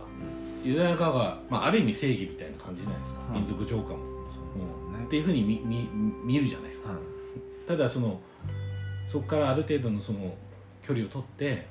[0.63, 3.99] ユダヤ側が、まあ、ある意味正義みたいな感じじゃないですか、うん民族浄化も、
[4.33, 4.41] そ
[4.93, 5.05] うね。
[5.05, 5.89] っていうふうに見見
[6.25, 7.10] 見るじゃないですか、はい
[7.67, 8.19] ただその
[9.07, 10.33] そこからある程度のその
[10.85, 11.67] 距離を取って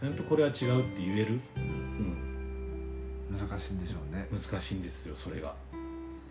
[0.00, 4.28] ちゃんとこれは違うって言える、うん、難しいんでしょうね。
[4.30, 5.54] 難しいんですよそれが。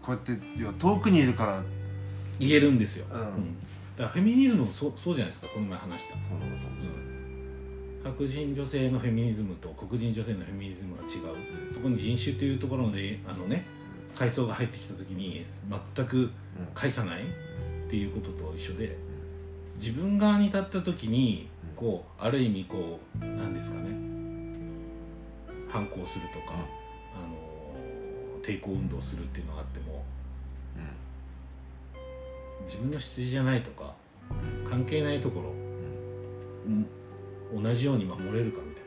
[0.01, 1.63] こうやって要は遠くにいるから。
[2.39, 3.19] 言えるんですよ、うん。
[3.19, 6.15] だからフェミニズムもそうそうじゃないですかこの前話した。
[6.15, 7.13] そうなのかもしれない
[8.03, 11.09] 白人女性のフェミニズムと黒人女性のフェミニズムが違う、
[11.73, 13.65] そこに人種というところであのね
[14.15, 15.45] 階層が入ってきた時に
[15.95, 16.29] 全く
[16.75, 17.23] 返さない
[17.93, 18.97] っていうことと一緒で
[19.75, 23.95] 自分側に立った時にこうある意味こうなんですかね
[25.69, 26.55] 反抗するとか、
[27.15, 30.03] あの抵抗運動するっていうのがあっても
[32.65, 33.93] 自分の出自じゃないとか
[34.67, 35.49] 関係ないところ、
[37.53, 37.63] うん。
[37.63, 38.83] 同じように守れるかみたい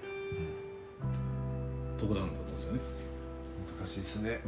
[1.95, 2.81] なとこなんだと思うんですよね。
[3.79, 4.41] 難しいですね。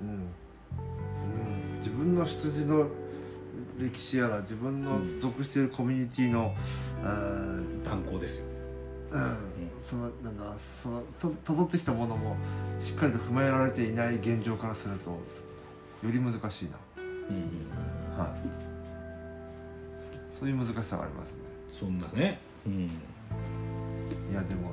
[0.00, 0.14] ううん、う
[1.74, 2.86] ん、自分の出自の
[3.78, 6.54] 歴史やら自分の属しているコミュニティの、
[7.02, 8.46] あーん、断交ですよ。
[9.10, 9.36] うん。
[9.84, 10.44] そのなんだ
[10.82, 12.36] そのと辿ってきたものも
[12.80, 15.18] しっかりと踏まえられていない現状からするとよ
[16.04, 18.30] り難しいな、うんうん、はい、
[20.38, 21.34] そういう難しさがありますね。
[21.70, 22.88] そんなね、うん、い
[24.32, 24.72] やでも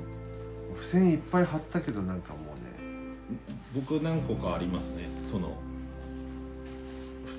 [0.76, 2.72] 付箋いっぱい貼ったけどなんかもうね。
[3.74, 5.08] 僕何個かありますね。
[5.30, 5.58] その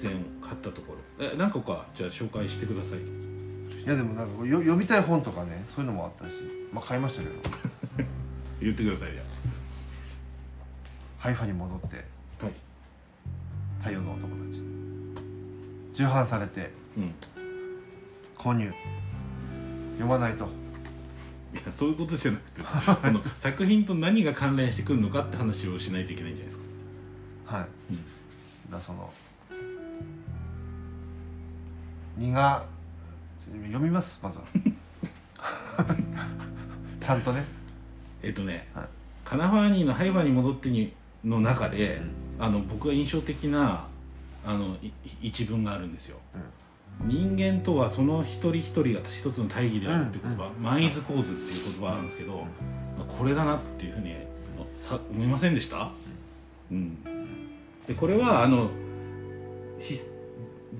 [0.03, 1.25] 付箋買ったところ。
[1.25, 2.99] え何個かじゃあ紹介してください。
[2.99, 6.41] いやでもなんかよ読みたい本とかねそういうのもあったし
[6.73, 7.35] まあ買いましたけど。
[8.59, 9.21] 言ってくださいじゃ
[11.17, 12.05] ハイファに戻って
[12.41, 12.53] あはい。
[13.79, 14.61] 太陽の男たち。
[15.93, 17.15] 重版されてうん。
[18.37, 18.71] 購入。
[19.93, 20.45] 読まないと。
[20.45, 26.63] いやそういうことじゃなくて この作品と何が関連してくるのかって話をしないといけないんじゃないです
[27.45, 27.57] か。
[27.57, 27.97] はい、うん。
[27.97, 28.03] だ
[28.71, 29.13] からその
[32.17, 32.63] 2が
[33.65, 34.43] 読みますまずは。
[37.01, 37.43] ちゃんとね。
[38.21, 38.85] えっとね、はい。
[39.25, 42.01] カナファーニーの「ハイバーに戻ってに」の中で、
[42.39, 43.87] あの僕が印象的な
[44.45, 46.19] あのい一文があるんですよ、
[47.05, 52.45] 人間とはその一人一人が一つの大義であるっていう言葉、マンイズ構図っていう言葉があるんですけど、
[52.97, 54.13] まあこれだなっていうふうに
[54.83, 55.91] さ思いませんでした、
[56.71, 56.97] うん、
[57.87, 58.69] でこれはあの
[59.79, 59.99] し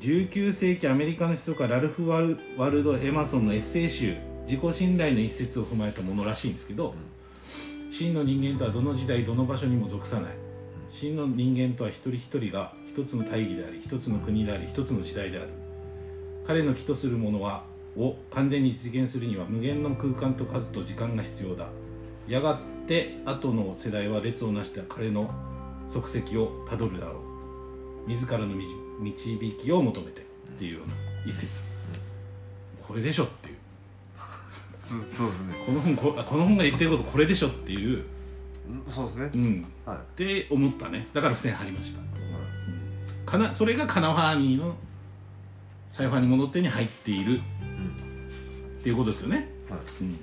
[0.03, 6.93] 19世紀アメリカの思想家ラルフ・ワルド・エマソンのエッセイ集「自己信頼」の一節を踏まえたものらしいんですけど、
[7.89, 10.31] 真の人間とはどの時代どの場所にも属さない。
[10.89, 15.47] 真の人間とは一人一人が一つの大義であり一つの国であり一つの時代である。
[16.45, 17.63] 彼の気とするものは
[17.95, 21.69] を完全に実現するには無限の空間と数と時間が必要だ。
[22.27, 25.33] やがて後の世代は列をなした彼の
[25.87, 27.21] 足跡をたどるだろ
[28.05, 28.09] う。
[28.09, 28.65] 自らのみ
[28.99, 30.23] 導きを求めてっ
[30.57, 30.93] ていうような
[31.25, 31.65] 一節。
[32.81, 33.55] これでしょっていう。
[34.91, 35.55] うんそうですね。
[35.65, 38.03] この本ここの本が言ってることこれでしょっていう、
[38.69, 39.31] うんそうですね。
[39.33, 39.97] うん、はい。
[39.97, 41.07] って思ったね。
[41.13, 42.01] だから付箋貼りました。
[43.25, 44.75] かなそれがカナファーニーの
[45.91, 47.41] サイファーに戻ってに入っている。
[48.79, 49.79] っていうことですよね、はい。
[50.01, 50.19] うん、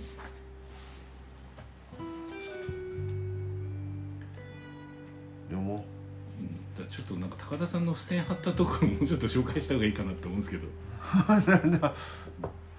[6.90, 10.66] ちょっとなんか高田さんの付箋貼ったところもうちょっと紹介した方がいいかなって思うんですけど。
[10.66, 10.70] う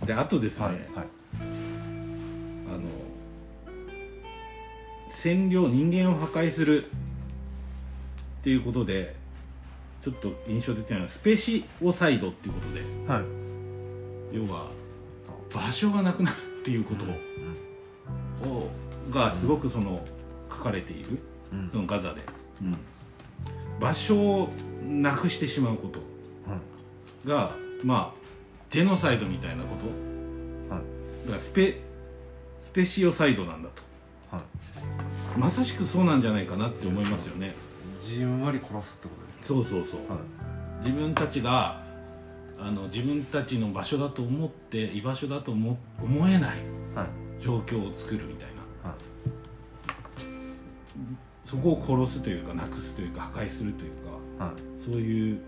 [0.05, 0.83] であとですね、はいはい。
[0.95, 0.99] あ
[2.77, 2.81] の
[5.11, 6.87] 占領人間を破壊するっ
[8.43, 9.15] ていうことで
[10.03, 12.81] ちょっと印象的なのはスペシオサイドっていうことで。
[13.07, 13.25] はい。
[14.35, 14.71] 要は
[15.53, 17.05] 場所がなくなるっていうこと。
[18.47, 18.69] を、
[19.11, 20.03] がすごくその
[20.49, 21.19] 書かれている。
[21.53, 21.69] うん。
[21.69, 22.21] そのガザで、
[23.81, 24.49] 場所を
[24.87, 25.99] なくしてしまうこと
[27.27, 28.21] がまあ
[28.69, 30.83] ジェノサイドみたいなことはい
[31.25, 31.81] だからスペ
[32.65, 34.35] スペシオサイドなんだと。
[34.35, 34.45] はい
[35.37, 37.55] まさしくそうなんじゃないかなって思いますよね。
[38.01, 39.13] じんわり殺すってこ
[39.45, 40.87] そうそうそう、とはい。
[40.87, 41.81] 自分たちが
[42.59, 46.57] あの自分たちの場所だと思って居場所だと思思えない。
[47.41, 48.49] 状況を作るみたい
[48.83, 48.89] な。
[48.89, 48.99] はい
[51.51, 53.91] そこを殺すというかなくすというか破壊するという
[54.37, 54.55] かはい。
[54.81, 55.41] そういう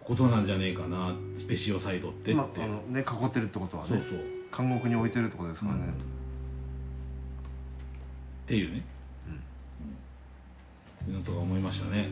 [0.00, 4.18] ことなんじゃねえかなスペシオサイドってって、まあ、あのね囲ってるってことはねそうそう、
[4.56, 5.82] 監獄に置いてるってことですからね、っ
[8.46, 8.82] ていうね、
[11.06, 12.08] うん、いうのとか思いましたね。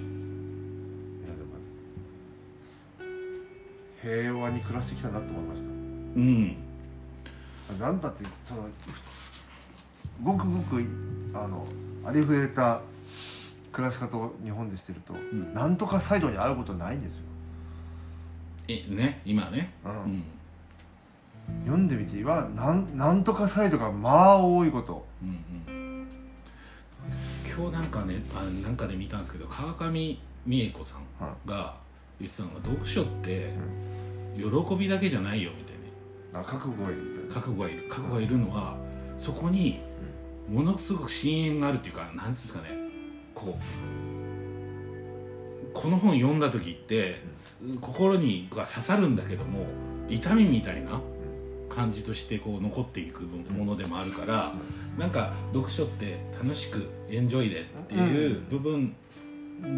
[4.02, 5.68] 平和に暮らしてきたなと思いました。
[5.68, 5.72] う
[6.20, 6.56] ん。
[7.80, 8.68] なんだってその
[10.22, 10.84] ごくごく
[11.34, 11.66] あの
[12.06, 12.80] ありふれた
[13.72, 15.52] 暮らし方を日本でしてると、ん。
[15.52, 17.24] なんとかサイドにあることないんですよ、
[18.68, 19.74] えね今ね。
[19.84, 19.92] うん。
[19.92, 20.22] うん。
[21.64, 25.04] 読んでみてはなんなんとかサイドがまあ多いこと。
[25.22, 26.06] うんうん。
[27.44, 31.76] 今日なんかねあなんかで見たんですけど川上美恵子さんはが
[32.20, 33.52] 言ってたのが読書って
[34.36, 35.76] 喜びだけじゃないよみたい
[36.32, 36.44] な。
[36.44, 37.34] 覚悟がいるみたいな。
[37.34, 37.88] 覚悟がいる。
[37.88, 38.76] 覚悟がいるのは
[39.18, 39.80] そこに
[40.48, 42.68] ものすごく深淵があるっていうかなんていうんですかね。
[43.34, 43.62] こう
[45.74, 47.20] この本読んだ時って
[47.82, 49.66] 心にが刺さるんだけども
[50.08, 51.00] 痛みみたいな
[51.68, 54.54] 感じとしてこう残っていくものでもあるから
[54.96, 58.96] なんか読書って楽しくエンジョイでっていう部分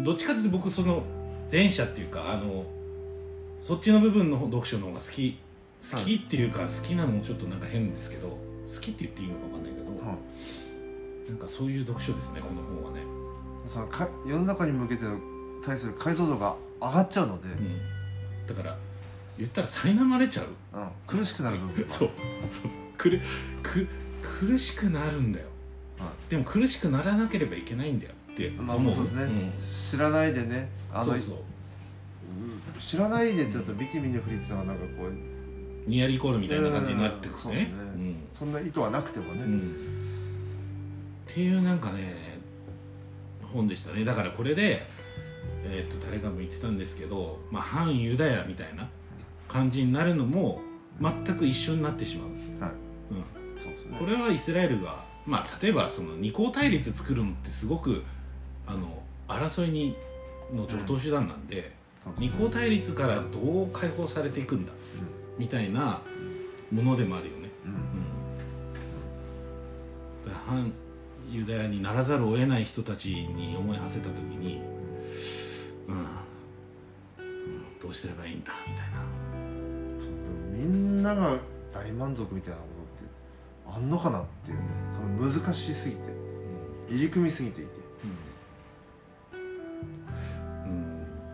[0.05, 1.03] どっちかというと僕その
[1.51, 2.63] 前者っていうかあの
[3.61, 5.37] そっちの部分の読書の方が好き
[5.91, 8.35] 好きっていうか好きなのもちょっとなんか変ですけど好
[8.79, 10.17] きって言っていいのか分かんないけど、はい
[11.29, 13.03] なんかそういう読書ですねこの本はね、
[13.67, 15.17] そのか世の中に向けての
[15.63, 18.77] 対する解像度が上がっちゃうので、うん、だから
[19.37, 20.47] 言ったら苛まれちゃう。
[20.73, 20.89] うん。
[21.07, 22.09] 苦しくなる部分が そう。
[22.51, 22.71] そう。
[22.97, 23.21] くる
[23.63, 23.87] く
[24.39, 25.45] 苦しくなるんだよ。
[25.97, 28.93] はでも苦しくならなければいけないんだよっていまあ思う。
[28.93, 29.53] そうですね、ん。
[29.61, 30.69] 知らないでね。
[30.91, 31.35] あのそうそう。
[31.35, 37.35] うん知らないでって言うとビキミに振りっていうのはなんかこうニアリコールみたいな感じになってくるね。
[37.35, 37.35] うん。
[37.35, 38.15] そうですね。
[38.33, 39.98] そんな意図はなくてもね、うんうん
[41.29, 42.39] っていうなんかね
[43.53, 44.03] 本でしたね。
[44.05, 44.85] だからこれで、
[45.63, 48.89] えー、と誰かも言ってたんですけど、まあ、反ユダヤみたいな
[49.47, 50.61] 感じになるのも
[51.01, 52.29] 全く一緒になってしまう、
[52.63, 52.71] はい。
[53.11, 53.97] うん、そうですね。
[53.97, 58.03] これはイスラエルが、まあ、例えばその二項対立作るのってすごく
[58.67, 59.95] あの争いに
[60.53, 61.71] の常套手段なんで、
[62.03, 64.71] そうですね二項対立からどう解放されていくんだ
[65.37, 66.01] みたいな
[66.71, 67.71] ものでもあるよね、うん。
[67.71, 67.79] うん。
[70.25, 70.71] うん、だ反
[71.31, 74.61] ユダヤにならざるを得ない人たちに思い馳せた時に、
[75.87, 78.99] うんうん、どうすればいいんだみたいな。
[79.99, 80.19] そうでも
[80.51, 81.37] みんなが
[81.73, 82.63] 大満足みたいなこ
[83.67, 84.63] とってあんのかなっていうね。
[84.91, 86.01] その難しすぎて。
[86.89, 87.71] 入り組みすぎていて。
[89.33, 89.39] うん、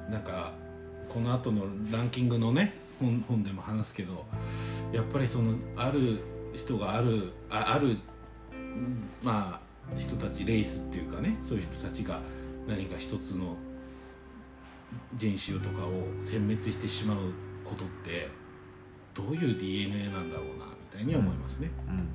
[0.07, 0.53] うん、なんか
[1.09, 4.25] この後のランキングのね本本でも話すけど
[4.91, 6.19] やっぱりそのある
[6.53, 7.97] 人があるあある
[8.51, 9.64] うんまあ
[9.97, 12.19] 人たちレイスっていうかねそういう人たちが
[12.67, 13.55] 何か一つの
[15.15, 17.17] 人種とかを殲滅してしまう
[17.63, 18.29] ことって
[19.13, 21.69] どういう DNA なんだろうなみたいに思いますね。
[21.87, 21.93] うん。
[21.93, 22.05] うん。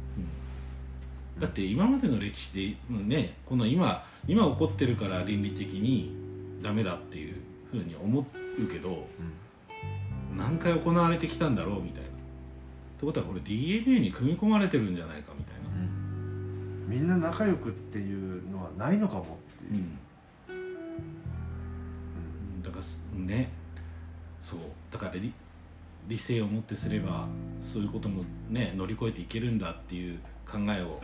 [1.40, 6.12] だって今までの歴史でうんねこの今今起こってるから倫理的に
[6.62, 7.36] ダメだっていう
[7.70, 9.06] ふうに思うけど
[10.36, 12.08] 何回行われてきたんだろうみたいな。
[12.08, 12.12] っ
[13.00, 15.49] てことはこれ DNA に組み込まれてるんじゃないかみたいな。
[15.49, 15.49] うん
[16.90, 19.26] みんな仲良くっていうのはないのかもっ
[19.64, 19.84] ていう、
[20.48, 22.62] うん。
[22.64, 23.52] だからすね。
[24.42, 24.58] そう。
[24.90, 25.32] だから理
[26.08, 27.28] 理性をもってすれば
[27.60, 30.18] そういうこともね乗り越えていけるんだっていう
[30.50, 31.00] 考えを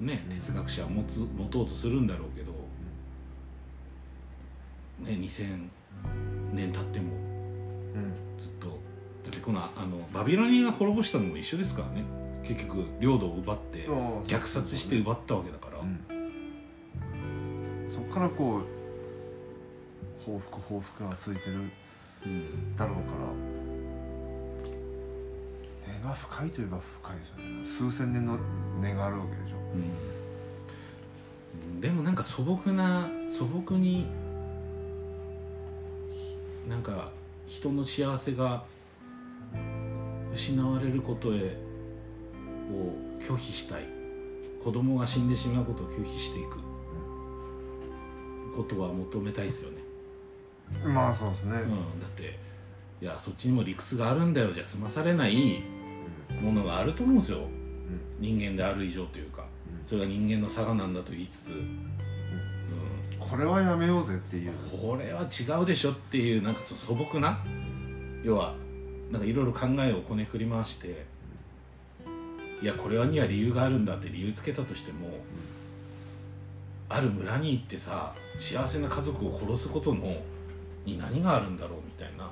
[0.00, 2.52] ね哲学者は持つ持とうとするんだろうけど、
[5.10, 5.68] ね2000
[6.54, 7.16] 年経ってもう
[7.98, 8.14] ん。
[8.38, 8.74] ずっとだ
[9.28, 12.02] ってこのあのバビロニアが滅ぼしたのも一緒ですからね
[12.46, 16.00] 結局領土を奪ってうん虐殺して奪ったわけだから、うん。
[17.90, 18.62] そこからこう
[20.24, 21.70] 報復報復がついてる
[22.26, 22.76] うん。
[22.76, 23.16] だろうから。
[25.94, 27.64] 根が深いといえば深いですよね。
[27.64, 28.38] 数千年の
[28.80, 29.56] 根があるわけでしょ。
[29.74, 29.76] う
[31.76, 31.80] ん。
[31.80, 34.06] でもなんか素朴な素朴に
[36.68, 37.10] なんか
[37.46, 38.64] 人の幸せが
[40.34, 41.56] 失われることへ
[42.72, 43.84] を拒否したい。
[44.62, 46.66] 子供が死んでしまうことを拒否していく。
[48.56, 49.82] ことは求めたいですよね、
[50.86, 52.38] まあそうですね、うん、だって
[53.02, 54.50] いやそっちにも理屈があるんだよ。
[54.50, 55.62] じゃ済まされない
[56.40, 57.40] ものがあると思うんですよ。
[58.18, 59.44] 人間である以上というか。
[59.86, 61.90] それが人間の差がなんだと言いつつ、うん、
[63.20, 64.52] これはやめようぜっていう。
[64.80, 67.38] これは違うでしょっていうなんかそ素朴な。
[68.24, 68.54] 要は
[69.12, 71.04] なんかいろいろ考えをこねくり回して
[72.62, 75.08] いやこれはには理由があるんだって理由つけたとしても、
[76.88, 80.16] ある村に行ってさ幸せな家族を殺すことの
[80.84, 82.30] に何があるんだろうみたいな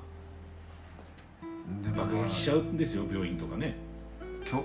[1.96, 3.76] 爆撃しちゃうんですよ病院とかね。
[4.44, 4.64] 恐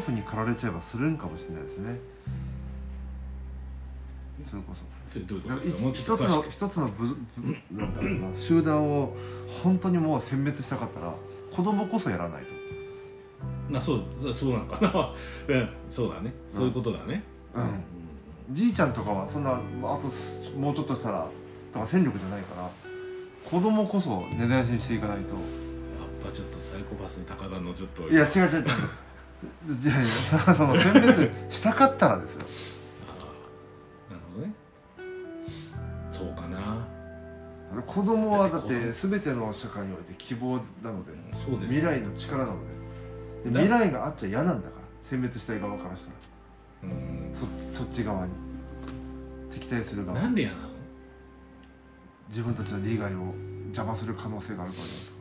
[0.00, 1.98] 怖に駆られちゃえばするんかもしれないですね。
[4.44, 4.84] それこそ。
[5.08, 6.16] それどういうことですか？
[6.16, 9.16] 一つの一つの部部なんだろうな集団を
[9.62, 11.14] 本当にもう殲滅したかったら
[11.52, 12.53] 子供こそやらないと
[13.70, 15.12] なそうそうそうなのかな。
[15.48, 16.32] うんそうだね。
[16.52, 17.22] そういうことだね。
[17.54, 18.54] うん。
[18.54, 20.10] じいちゃんとかはそんなあと
[20.58, 21.26] もうちょっとしたら
[21.72, 22.70] とか戦力じゃないから
[23.50, 25.34] 子供こそ根絶やしにしていかないと。
[25.34, 28.14] やっぱちょっとサイコパス高田のちょっとい。
[28.14, 28.64] や違う違う違う。
[29.82, 30.04] いやい
[30.48, 32.46] や その選別したかったらですよ。
[33.08, 34.52] あーなるほどね。
[36.10, 36.86] そうかな。
[37.86, 41.12] 子供はだって全ての社会において希望なので
[41.44, 42.66] そうです未来の力なので
[43.44, 46.16] でだ未来があっちゃ嫌なんだから選別したい側からしたら。
[46.84, 47.30] うん。
[47.32, 48.32] そそっち側に。
[49.50, 50.18] 敵対する側。
[50.18, 50.68] なんで嫌なの？
[52.28, 53.34] 自分たちの利害を
[53.66, 55.14] 邪魔する可能性があるからじゃないですか。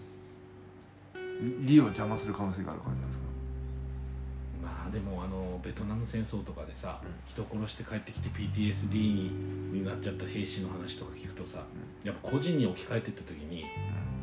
[1.68, 3.26] 利を邪魔する可能性があるからじゃないですか。
[4.64, 7.10] まあでもあのベトナム戦争とかでさ、うん。
[7.28, 9.32] 人殺して帰ってきて PTSD に
[9.74, 11.66] になっちゃった兵士の話とか聞くとさ、
[12.04, 13.66] やっぱ個人に置き換えてった時に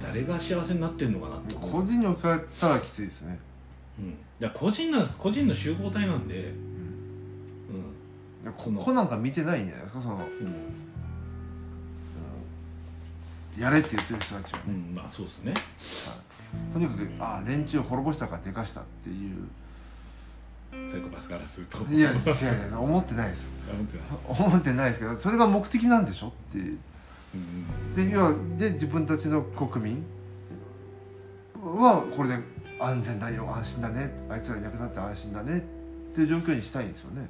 [0.02, 1.70] 誰が幸せになってんのかなって思う。
[1.82, 3.38] 個人に置き換えたらきついですね、
[4.00, 6.34] うん、いや個人なんです個人の集合体なんで。
[6.34, 6.46] うん、う
[8.42, 8.80] いやこその。
[8.80, 10.02] こなんか見てないんじゃないですか？
[10.02, 10.26] その、
[13.58, 15.54] やれって言ってる人たちはね、うん、まあそうですね。
[16.72, 19.46] とにかくあ連中を滅ぼしたからでかしたっていう。
[20.72, 21.78] サイコパスからすると。
[21.92, 22.78] いや違う違う。
[22.78, 23.48] 思ってないですよ。
[24.28, 26.78] 思ってないですけどそれが目的なんでしょっていう。
[27.34, 27.94] うん。
[27.94, 30.04] で要はで自分たちの国民
[31.60, 32.38] はこれで
[32.80, 34.10] 安全だよ安心だね。
[34.28, 35.58] あいつらいなくなって安心だね。
[35.58, 35.60] っ
[36.14, 37.28] ていう状況にしたいんですよね。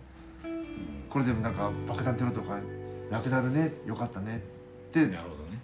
[1.09, 2.61] これでもなんか爆弾テロとか
[3.11, 3.73] なくなるね。
[3.87, 4.39] よかったね。
[4.39, 5.61] ってなるほどね、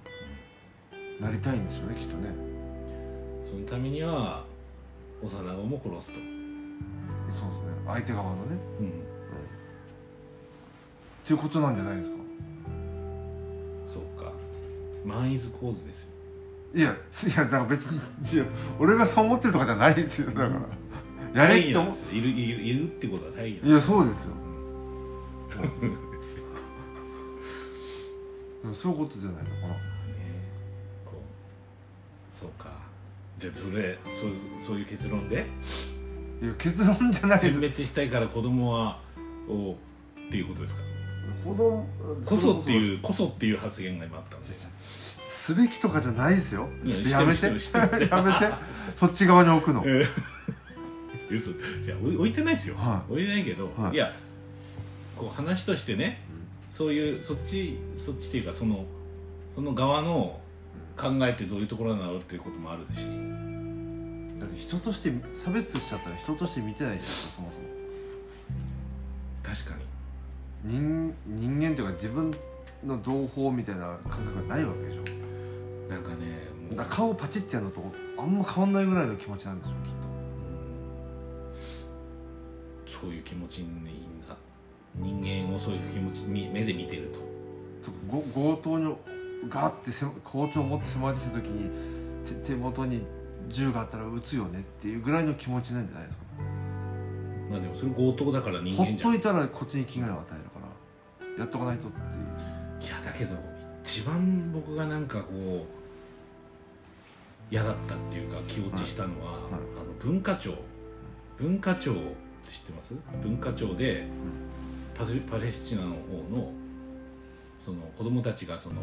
[1.20, 2.28] なりたいんですよねきっとね。
[2.28, 2.56] うん
[3.46, 4.44] そのためには
[5.22, 6.18] 幼子も殺すと、
[7.30, 7.64] そうですね。
[7.86, 8.56] 相手側のね。
[8.80, 8.90] うん、っ
[11.24, 12.16] ていうことなんじゃないですか。
[13.86, 14.32] そうか。
[15.04, 16.15] マンイズ構図ですよ
[16.74, 16.92] いやい
[17.36, 18.00] やだから別に
[18.78, 20.48] 俺がそう思ってるとかじゃないですよだか
[21.34, 21.44] ら。
[21.46, 24.32] やれって思いるいるいるってことは大義いやそうですよ。
[28.72, 29.68] そういうことじゃないのかな。
[29.68, 29.74] ね
[31.04, 31.12] こ
[32.34, 32.70] うそうか。
[33.38, 35.46] じゃあそれそうそういう結論で？
[36.42, 37.58] いや結論じゃないです。
[37.58, 39.00] 殲滅したいから子供は
[39.48, 39.76] をっ
[40.30, 40.80] ていうことですか？
[41.44, 41.86] 子供
[42.24, 43.26] こそってういうこそ。
[43.26, 44.65] っていう発言が今あったんです
[45.54, 46.68] べきとかじゃないですよ。
[46.84, 47.46] いやちょっとやめて。
[48.10, 48.54] やめて。
[48.96, 49.82] そっち側に置くの。
[49.86, 50.06] えー。
[51.30, 51.50] 嘘。
[51.84, 53.12] じゃあ置いてないですよ、はい。
[53.12, 53.94] 置いてないけど、はい。
[53.94, 54.12] い、や
[55.16, 56.20] こう話としてね
[56.72, 58.84] そういうそっちそっちっていうかその
[59.54, 60.38] その側の
[60.96, 63.00] 考えてどういうところなのっていうこともあるし
[64.38, 67.64] だって人として差別しちゃったら人として見てないじゃないですかそもそも。
[69.42, 69.84] 確かに。
[70.64, 72.30] 人人間というか自分
[72.84, 75.02] の同胞みたいな感覚がないわけでしょ
[75.88, 76.16] なんかね
[76.70, 77.80] もう顔パチッてやるのと
[78.18, 79.92] あんま変わんないぐらいの気持ちなんでしょうきっ
[82.86, 83.00] うん。
[83.00, 83.90] そういう気持ちにな
[84.98, 87.18] 人間をそういう気持ちに目で見てると。
[87.90, 88.94] とご強盗に
[89.48, 91.70] ガーってせ包丁を持って迫ってきた時に
[92.24, 93.06] 手手元に
[93.48, 96.24] 銃があったら撃つよねっていうぐらいの気持ちなんじゃないですか。
[97.50, 99.14] まあでもそれ強盗だから人ほっ間じゃん。
[99.14, 100.60] いといたらこっちに危害を与えるか
[101.36, 102.06] らやっとかないとっていう。
[102.90, 103.36] やだけど
[103.86, 109.42] 一番僕がなんかこう嫌だったっていうか気落ちしたのは、はい。
[109.42, 110.54] あの文化庁。
[111.38, 112.02] 文化庁って
[112.50, 112.94] 知ってます？
[113.22, 114.08] 文化庁で
[115.30, 115.96] パレスチナの方
[116.36, 116.50] の
[117.64, 118.82] その子供たちがその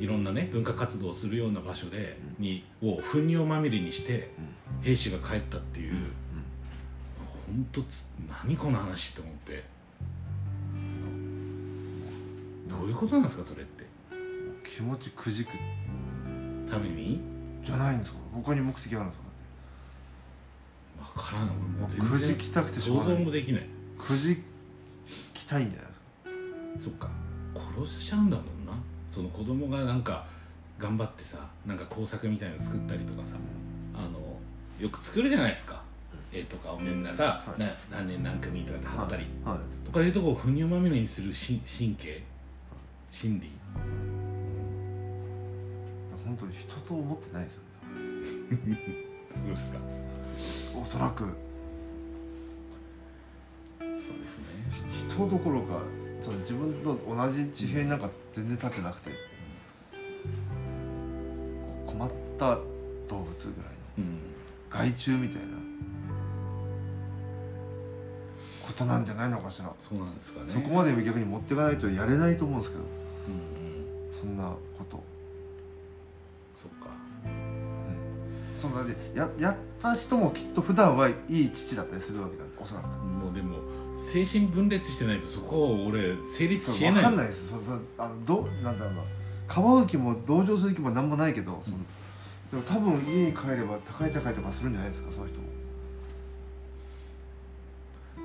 [0.00, 4.32] いろんなね文化活動をするような場所で、にを糞尿まみれにして
[4.82, 5.94] 兵士が帰ったっていう、
[7.46, 8.06] 本当つ
[8.44, 9.62] 何この話って思って。
[12.68, 13.64] どういうことなんですかそれ
[14.66, 15.52] 気持ちくじく
[16.70, 17.20] ために？
[17.64, 18.18] じゃないんですか？
[18.34, 19.26] 他に目的があるんですか？
[21.14, 22.10] 分からん。
[22.10, 23.18] くじきたくてしょう想がない。
[23.18, 23.66] 像もできない。
[23.98, 24.42] くじ
[25.32, 26.06] きたいんじゃないですか？
[26.84, 27.08] そっか。
[27.76, 28.72] 殺しちゃうんだもんな。
[29.10, 30.26] その子供がなんか
[30.78, 33.36] 頑張ってさなんか工作みたいなの作ったりとかさ
[33.94, 34.20] あの
[34.78, 35.80] よく作るじゃないですか。
[36.32, 37.60] 絵とかをみんなさ、はい。
[37.60, 39.58] な何年何組とかで貼ったり、はい。
[39.86, 42.22] とかいうとこを糞尿まみれにするし神経。
[43.10, 43.50] 心理
[46.38, 48.78] 本当に人と思ってないですよね。
[49.34, 49.78] どうですか？
[50.78, 51.24] おそらく。
[53.78, 54.14] そうですね。
[55.08, 55.80] 人どころか
[56.22, 59.10] その自分と同じ地平になんか全然立ってなくて
[61.86, 62.58] こ困った
[63.08, 64.18] 動物ぐらいのうん。
[64.68, 65.46] 害虫みたいな
[68.66, 70.52] ことなんじゃないのかしら、そうなんですかね。
[70.52, 72.84] そこまで逆に持っていかないとやれないと思うんですけど。
[72.84, 72.86] う
[73.30, 73.32] ん
[74.08, 74.12] うん。
[74.12, 75.02] そんなこと、
[78.56, 82.44] そんなでややった人もきっと普段はいい父だったりするわけだ。
[82.58, 82.86] おそらく。
[82.86, 83.58] もうでも
[84.12, 87.02] 精神分裂してないとそこを俺成立しえない。
[87.02, 87.58] かんないですよ。
[87.58, 89.02] そそあのどうなんだろうな。
[89.46, 91.76] かばう気も同情する気も何もないけど、その
[92.50, 95.46] でも多分家に帰れば高い高いとかするんじゃないですかそういう人も。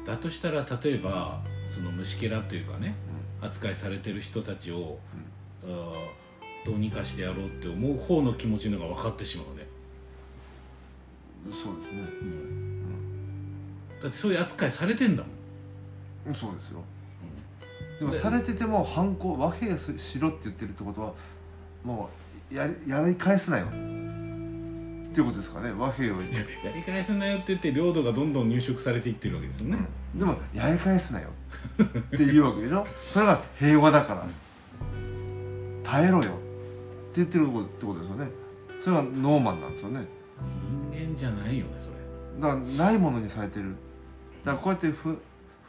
[0.06, 1.42] だとしたら例えば
[1.74, 2.96] その虫けらというかね
[3.42, 4.98] 扱いされてる人たちを、
[5.64, 6.22] あー
[6.64, 9.61] どうにかしてやろうって思う方の気持ちの方が分かってしまうね、うん、
[11.50, 12.02] そうですね。
[14.04, 15.32] だってそういう扱いされてんだもん、
[16.30, 16.84] うんそうですよ。
[18.00, 21.14] でもされてても反抗和平ししろって言ってるってことは
[21.84, 22.10] も
[22.52, 23.66] うやりやり返すなよ。
[23.66, 25.72] っていうことですかね。
[25.78, 26.18] 和平を。
[26.20, 29.78] 言って、やり返せないよって言って領土がどんどん入植されていってるわけですよね、
[30.16, 31.30] でもやり返すなよ。
[31.80, 32.88] っていうわけでしょ。
[33.12, 34.26] それが平和だから。
[35.84, 36.22] 耐えろよ。
[36.22, 36.32] って
[37.16, 38.30] 言ってるってことですよね。
[38.80, 40.06] それがノーマンなんですよね
[41.16, 41.91] じゃないよねそれ。
[42.41, 43.76] だからないものにされてる。
[44.43, 45.18] だからこうやってふ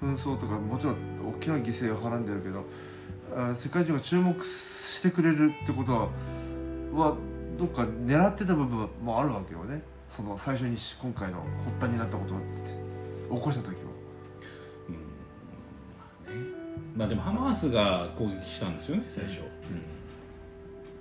[0.00, 0.96] 紛争とかもちろん
[1.36, 2.64] 大きな犠牲をはらんでるけど
[3.36, 6.08] あ世界中が注目してくれるってことは
[6.92, 7.16] は
[7.58, 9.82] どっか狙ってた部分もあるわけよね。
[10.10, 12.44] その最初にし今回の発端になったことって
[13.30, 13.82] 起こした時は。
[14.88, 14.96] うん
[16.96, 19.40] まあでもハマースが攻撃したんですよね最初、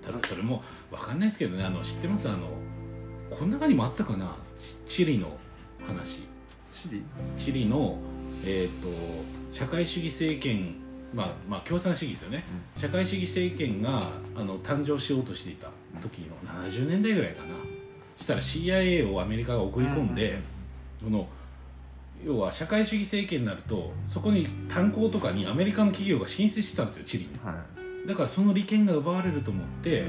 [0.05, 1.65] ただそれも分かんないですけどね。
[1.65, 2.29] あの知ってます？
[2.29, 2.47] あの
[3.31, 4.35] この中にもあったかな？
[4.59, 5.35] チチリの
[5.87, 6.23] 話。
[6.69, 7.03] チリ？
[7.37, 7.97] チリの、
[8.45, 8.89] えー、と
[9.51, 10.75] 社会主義政権
[11.13, 12.43] まあまあ共産主義ですよね、
[12.77, 15.69] 社会主義政権があの誕生しようとしていた
[16.01, 16.35] 時の
[16.69, 17.55] 70年代ぐらいかな。
[18.17, 20.39] したら CIA をアメリカが送り込んで、
[21.03, 21.27] その
[22.23, 27.31] 要は社会主義政権になるとそこに炭鉱とかにアメリカの企業が進出してたんですよチリに。
[27.43, 27.51] は
[28.05, 28.07] い。
[28.07, 30.07] だからその利権が奪われると思って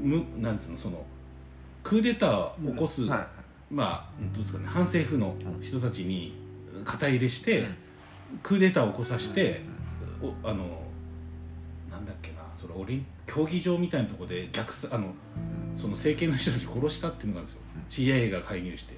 [0.00, 1.04] むなんつうのその
[1.82, 3.26] クーデターを起こす、は
[3.70, 6.34] まあどうですかね反政府の人たちに
[6.84, 7.66] 肩入れして、
[8.42, 9.60] クーデターを起こさせて、
[10.22, 10.82] おあの
[11.90, 15.14] なんだっけなそれオリン競技場みたいなところで逆さあの
[15.76, 18.96] その政権の人たち殺したっていうのがあるんですよ、CIA が介入して、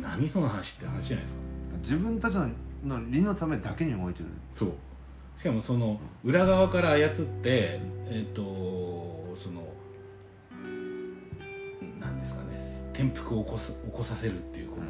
[0.00, 1.40] 何その話って話じゃないですか。
[1.40, 2.48] い自分たちの
[2.84, 4.26] の利のためだけに動いてる。
[4.54, 4.72] そう。
[5.38, 9.63] しかもその裏側から操ってえっ、とその
[12.94, 14.86] 転覆を起こす起こさせるっていうこの、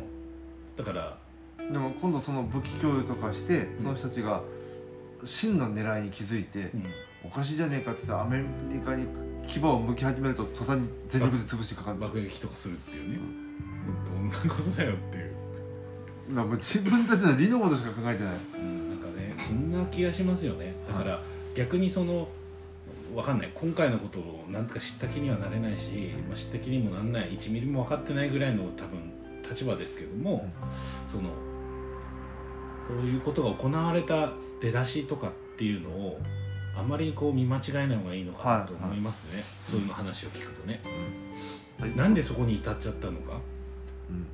[0.76, 1.18] だから
[1.72, 4.42] でも今度その武器供与とかしてその人たちが
[5.24, 6.84] 真の狙いに気づいて、うん。
[7.24, 9.07] おかしいじゃねえかって言ってアメリカに
[9.46, 13.18] 牙を向き始めると途端に全力で潰してかかる爆撃とかするっていうね、
[14.14, 18.34] どんなことだよっていう、なんか自分たちの利のことしか考えてない。
[18.57, 20.74] うん、なんかねそんな気がしますよね。
[20.86, 21.22] だから、
[21.55, 22.28] 逆にその
[23.14, 23.52] わかんない。
[23.54, 27.38] 今回のことをなんとか知った気にはなれないし、まあ、知った気にもなんない。
[27.38, 29.12] 1ミリも分かってないぐらいの多分
[29.48, 30.48] 立場ですけども、
[31.10, 31.30] その
[32.88, 36.20] そういうことが行われた出だしとかっていうのを
[36.76, 40.82] あまりこう見間違えない方がいいのかなと思いますね、そういうの話を聞くとね、
[41.80, 41.96] うん。
[41.96, 43.40] なんでそこに至っちゃったのか、
[44.10, 44.26] うん。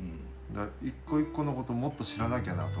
[0.00, 0.54] うん。
[0.54, 2.80] だ一個一個のこともっと知らなきゃなと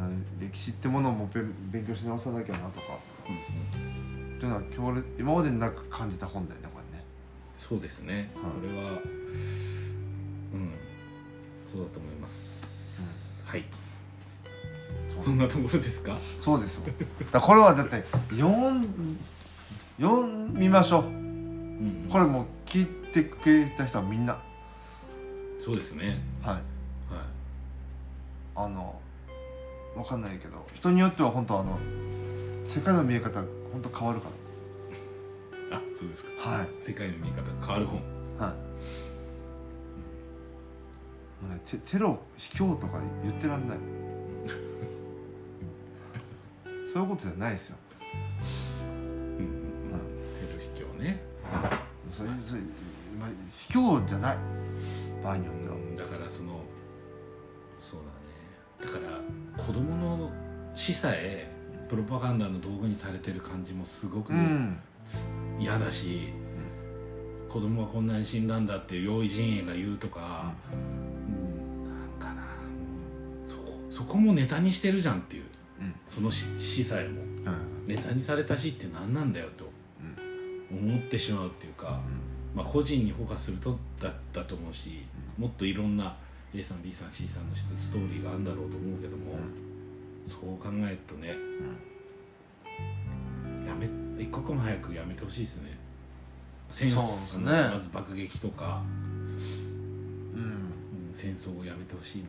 [0.00, 0.26] うん。
[0.40, 2.98] 歴史ってものも勉勉強し直さなきゃなとか
[3.28, 4.36] うん。
[4.36, 7.04] っていうのは強烈今までになく感じた本だよねこれね。
[7.58, 10.74] そうですね、はいこれはうん。
[11.72, 13.64] そうだと思います、はい。
[15.24, 16.18] そんなところですか？
[16.40, 16.82] そうですよ。
[17.30, 19.18] だこれはだって読ん
[19.98, 21.04] 読みましょう。
[21.04, 22.08] うん。
[22.10, 24.38] これもう聞いてくれた人はみんな。
[25.64, 26.20] そうですね。
[26.42, 26.54] はい。
[26.54, 26.62] はい。
[28.56, 29.00] あの
[29.96, 31.78] わかんないけど人によっては本当あの
[32.64, 33.40] 世界の見え方
[33.72, 34.28] 本当変わるか
[35.70, 36.30] あそうですか。
[36.50, 36.68] らはい。
[36.86, 38.00] 世界の見え方が変わる本。
[38.38, 38.50] はい。
[41.44, 43.78] もうねテテロ卑怯とか言ってらんない。
[46.92, 47.76] そういうことじゃないですよ。
[48.82, 49.44] うんうん。
[49.44, 49.48] うん
[50.38, 51.20] テロ秘境ね。
[52.12, 52.60] それそれ
[53.18, 54.38] まあ卑怯じゃない。
[55.22, 55.74] 場合によっては。
[55.74, 55.96] うん。
[55.96, 56.60] だからその
[57.80, 58.00] そう
[58.80, 58.92] だね。
[58.92, 60.30] だから子供の
[60.74, 61.53] 死さえ
[61.88, 64.78] プロパガンダの道具にされてる感じもすごくうん。
[65.58, 66.32] 嫌だし、
[67.48, 71.84] 子供はこんなに死んだんだって用意陣営が言うとか、うん。
[71.84, 72.42] なんかな。
[73.44, 75.44] そこそこもネタにしてるじゃんっていう。
[75.80, 75.94] うん。
[76.08, 77.20] その死死さえも。
[77.20, 77.86] うん。
[77.86, 79.74] ネタにされた死って何なんだよと。
[80.70, 82.00] 思ってしまうっていうか、
[82.54, 85.04] まあ、個人にフォーカスするとだだと思うし、
[85.38, 86.16] もっといろんな
[86.54, 89.34] A さん B さん C さんのストーリーがあるんだろうと思うけども、
[90.28, 91.28] そう考えるとね、
[93.66, 93.88] やめ
[94.22, 95.76] 一刻も早くやめてほしいですね。
[96.70, 97.44] 戦争そうですね。
[97.74, 98.82] まず爆撃とか、
[100.34, 100.40] うん。
[100.40, 100.64] うん
[101.14, 102.28] 戦争をやめてほしいな、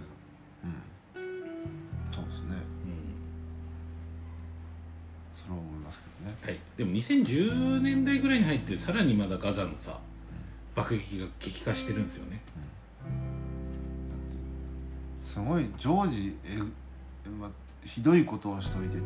[1.16, 2.12] うん。
[2.12, 2.76] そうですね。
[5.46, 6.38] それは思いますけどね。
[6.42, 10.00] はい、でも2010年代ぐらいに入ってさらにまだガザのさ
[10.76, 12.42] 爆撃が激化してるんですよね。
[15.22, 16.58] すごい常時え、
[17.30, 17.50] ま、
[17.86, 18.98] ひどいことをしといて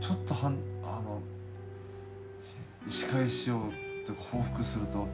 [0.00, 1.22] ちょっとはんあの
[2.88, 3.72] 仕返しを
[4.30, 5.08] 報復すると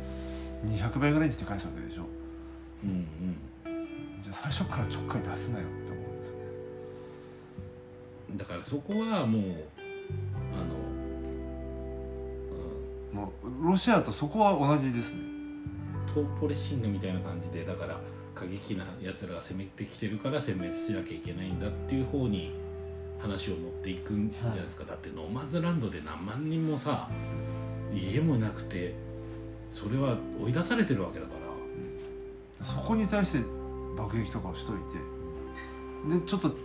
[0.67, 2.05] 200倍ぐらいにして返すわけでしょ。
[2.85, 3.37] うんうん。
[4.21, 6.39] じゃあ最初からちょっかい出すなよって思うんですよね。
[8.37, 9.43] だからそこはもう
[10.55, 10.59] あ
[13.15, 15.21] の、もうロシアとそこは同じですね。
[15.21, 18.01] うん、トーポレシングみたいな感じでだから
[18.35, 22.60] 過激なやつらが攻めてきてるから殲滅しなきゃいけないんだっていう方に
[23.21, 27.09] 話を持っていくんじゃないですか、だってノーマンズランドで何万人もさ
[27.93, 28.95] 家もなくて
[29.71, 31.41] それは追い出されてるわけだから。
[32.65, 33.39] そこに対して
[33.97, 34.83] 爆撃とかをしといて。
[36.21, 36.57] でちょっとちょ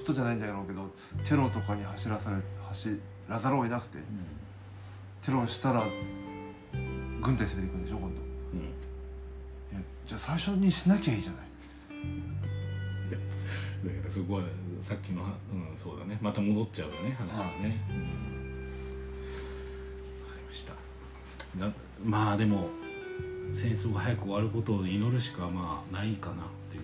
[0.00, 0.90] っとじゃないんだろうけど
[1.26, 2.36] テロとかに走らされ
[2.68, 3.98] 走らざるを得なくて
[5.24, 5.84] テロしたら
[7.22, 8.14] 軍隊攻めていくんでしょ今度。
[8.14, 8.18] い
[8.54, 9.78] うん。
[9.78, 11.48] やじゃあ最初にしなきゃいいじゃない。
[13.84, 14.42] だからそこは
[14.82, 15.28] さっきの、うん、
[15.82, 16.18] そうだね。
[16.20, 17.96] また戻っちゃうよね話がね、うん、
[20.24, 20.72] 分かりました。
[21.58, 21.72] な
[22.04, 22.68] まあでも
[23.52, 26.36] 戦争が早く終わることを祈るしかまあないかなっ
[26.70, 26.82] ていう。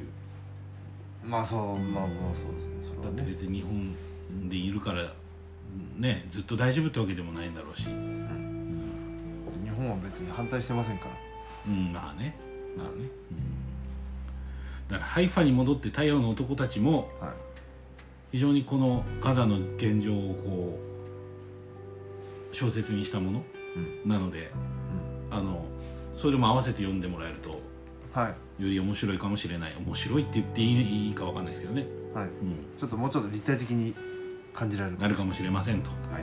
[1.24, 3.94] まあそうまあまあそうですねそれだってはね別に日本
[4.48, 5.12] でいるから
[5.96, 7.84] ねずっと大丈夫ってわけでもないんだろうし。
[7.84, 7.90] 日
[9.70, 11.10] 本は別に反対してませんから。
[11.66, 12.36] うんまあね。
[12.76, 12.92] まあね、
[13.30, 17.53] うん、だからハイファに戻って太陽の男たちもはい
[18.34, 20.80] 非常にこのガザの現状をこ
[22.52, 23.44] う小説にしたもの
[23.76, 24.10] うん。
[24.10, 24.50] なので
[25.30, 25.64] あの
[26.14, 27.60] それも合わせて読んでもらえると
[28.12, 28.62] はい。
[28.64, 29.76] より面白いかもしれない。
[29.76, 32.24] 面白いって言っていいいいかわかんないですけどね、はい。
[32.24, 32.30] うん、
[32.76, 33.94] ちょっともうちょっと立体的に
[34.52, 34.98] 感じられる。
[34.98, 35.90] なるかもしれませんと。
[35.90, 36.18] は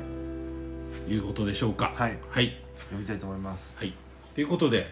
[1.08, 1.12] い。
[1.14, 1.94] いうことでしょうか。
[1.96, 2.18] はい。
[2.30, 2.58] はい、
[2.88, 3.72] 読みたいと思います。
[3.76, 3.94] はい、
[4.36, 4.90] ということで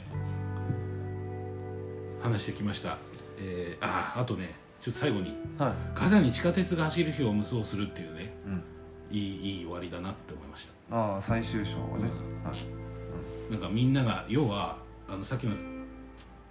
[2.22, 2.97] 話してきました、
[3.39, 5.73] えー、ああとねちょっと最後にはい。
[5.93, 8.63] ガザに地下鉄が走る日を無双するっていうねうん。
[9.11, 10.95] いいいい終わりだなって思いました。
[10.95, 12.09] ああ最終章はね、
[12.43, 13.51] はい。
[13.51, 14.77] なんかみんなが要は
[15.07, 15.55] あのさっきの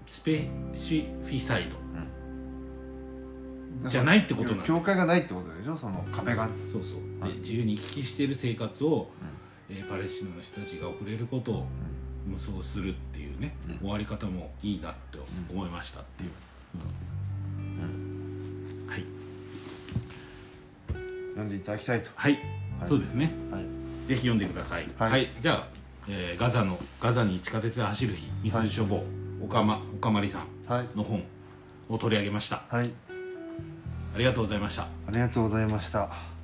[0.06, 1.76] スペシフィサイド。
[3.88, 5.76] じゃないってことなんだ境界がないってことでしょ？
[5.76, 6.48] その壁が。
[6.72, 7.22] そうそう。
[7.22, 7.34] はい。
[7.34, 9.08] で自由に行き来している生活を、
[9.68, 11.66] えーパレスチナの人たちが送れることを
[12.26, 13.78] 無双するっていうね、うん。
[13.78, 15.18] 終わり方もいいなって
[15.52, 16.30] 思いましたっていう、
[16.74, 16.80] うん
[21.38, 22.10] 読んでいただきたいと。
[22.16, 22.32] はい。
[22.80, 22.88] はい。
[22.88, 23.30] そうですね。
[23.50, 23.62] はい。
[24.08, 24.86] ぜひ読んでください。
[24.98, 25.28] はい。
[25.40, 25.68] じゃあ、
[26.08, 29.04] えーガザのガザに地下鉄で走る日ミス処方、
[29.42, 30.86] おかまおかまりさんはい。
[30.96, 31.22] の本
[31.88, 32.62] を取り上げました。
[32.68, 32.90] はい。
[34.14, 34.82] ありがとうございました。
[34.82, 36.37] ありがとうございました